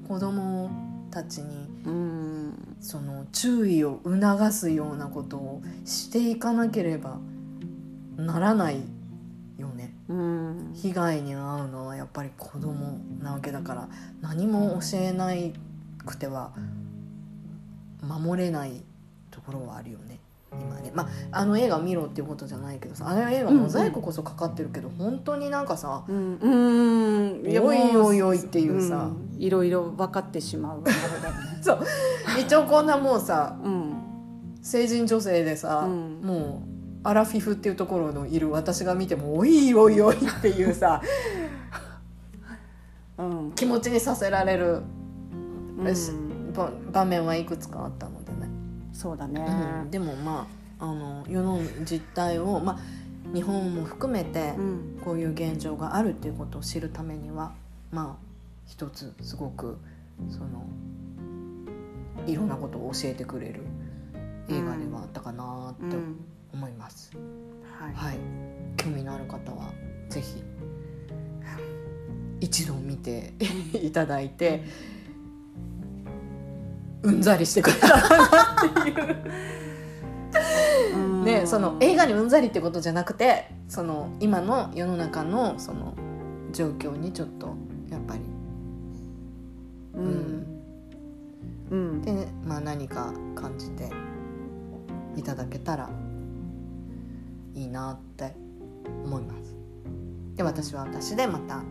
[0.08, 0.70] 子供
[1.10, 2.22] たちにうん。
[2.80, 7.18] その注意を促すようなことをしていかなければ
[8.16, 8.80] ならない
[9.56, 9.94] よね。
[10.08, 10.72] うん。
[10.74, 13.88] 被害に遭うのはやっぱり子供なわけだから
[14.20, 15.32] 何も教えな
[16.04, 16.52] くては
[18.02, 18.82] 守れない
[19.30, 20.18] ところはあるよね。
[20.52, 20.92] 今ね。
[20.94, 27.64] まああの映画見ろっていうことじゃないけどさあの映画モザイクこそかかってるけど、本当になんかさうんうん。
[27.64, 29.06] おいもおいおいっていうさ。
[29.06, 29.36] ん。
[29.38, 30.82] いろいろ分かってしまう。
[31.62, 31.80] そう。
[32.40, 33.94] 一応こんなもうさうん。
[34.62, 36.20] 成人女性でさ、うん。
[36.22, 41.02] もうアラフィフっていうところのいる私が見てもおいおいおいっていうさ
[43.18, 43.52] うん。
[43.52, 44.82] 気持ちにさせられる
[46.92, 48.48] 場面はいくつかあったのでね、
[48.92, 49.40] そうだね、
[49.84, 49.90] うん。
[49.90, 50.46] でもま
[50.78, 55.00] ああの世の実態を、まあ、日本も含めてうん。
[55.04, 57.52] こういう現状があるっていうことを知るためには
[57.90, 58.26] まあ
[58.66, 59.78] 一つすごく
[60.30, 60.64] その
[62.26, 63.62] いろんなことを教えてくれる
[64.48, 66.24] 映画ではあったかなとうん。
[66.52, 67.10] 思います。
[67.80, 67.94] はい。
[67.94, 68.18] はい、
[68.76, 69.72] 興味のある方は
[70.10, 70.42] ぜひ
[72.40, 73.32] 一度見て
[73.82, 74.64] いただいて
[77.02, 78.26] うんざりしてくれたらな
[78.68, 79.16] っていう。
[80.94, 81.24] うん。
[81.24, 85.94] ね、その映画にうんざりってことじゃなくてその今の世の中のその
[86.52, 87.54] 状況にちょっと
[87.90, 88.20] やっぱり、
[89.94, 90.46] うん。
[91.70, 92.02] うん。
[92.02, 93.90] で、まあ、何か感じて
[95.16, 95.90] いただけたら
[97.54, 98.34] いいなって
[99.04, 99.54] 思います。
[100.36, 101.62] で私は私でまた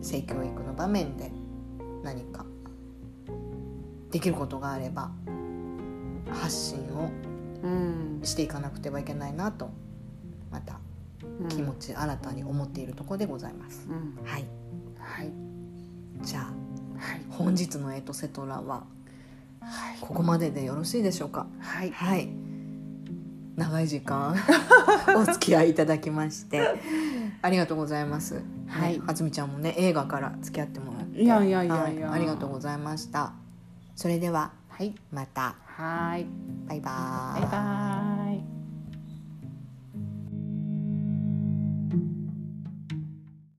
[0.00, 1.30] 性教育の場面で
[2.02, 2.46] 何か
[4.10, 5.10] できることがあれば
[6.30, 7.10] 発信を
[7.62, 8.20] うん。
[8.22, 9.70] していかなくてはいけないなと
[10.50, 10.78] また
[11.48, 13.86] 気持ち新たに思っているところでございます。
[13.88, 14.18] うん。
[14.24, 14.44] はい、
[14.98, 15.30] はい。
[16.22, 16.42] じゃあ
[16.98, 17.22] はい。
[17.30, 18.84] 本日のエトセトラは
[19.60, 19.98] はい。
[20.00, 21.46] ここまででよろしいでしょうか？
[21.60, 21.90] はい。
[21.90, 22.28] はい。
[23.56, 24.34] 長い時間
[25.16, 26.62] お付き合いいただきまして
[27.42, 28.42] ありがとうございます。
[28.66, 28.98] はい。
[28.98, 32.08] ねはつみちゃんもね映画から付き合ってもらって、いやいやいやいや。
[32.08, 33.32] はありがとうございました。
[34.00, 34.94] それでははい。
[35.12, 35.56] また。
[35.66, 36.24] はい。
[36.66, 38.59] バイバーバイバ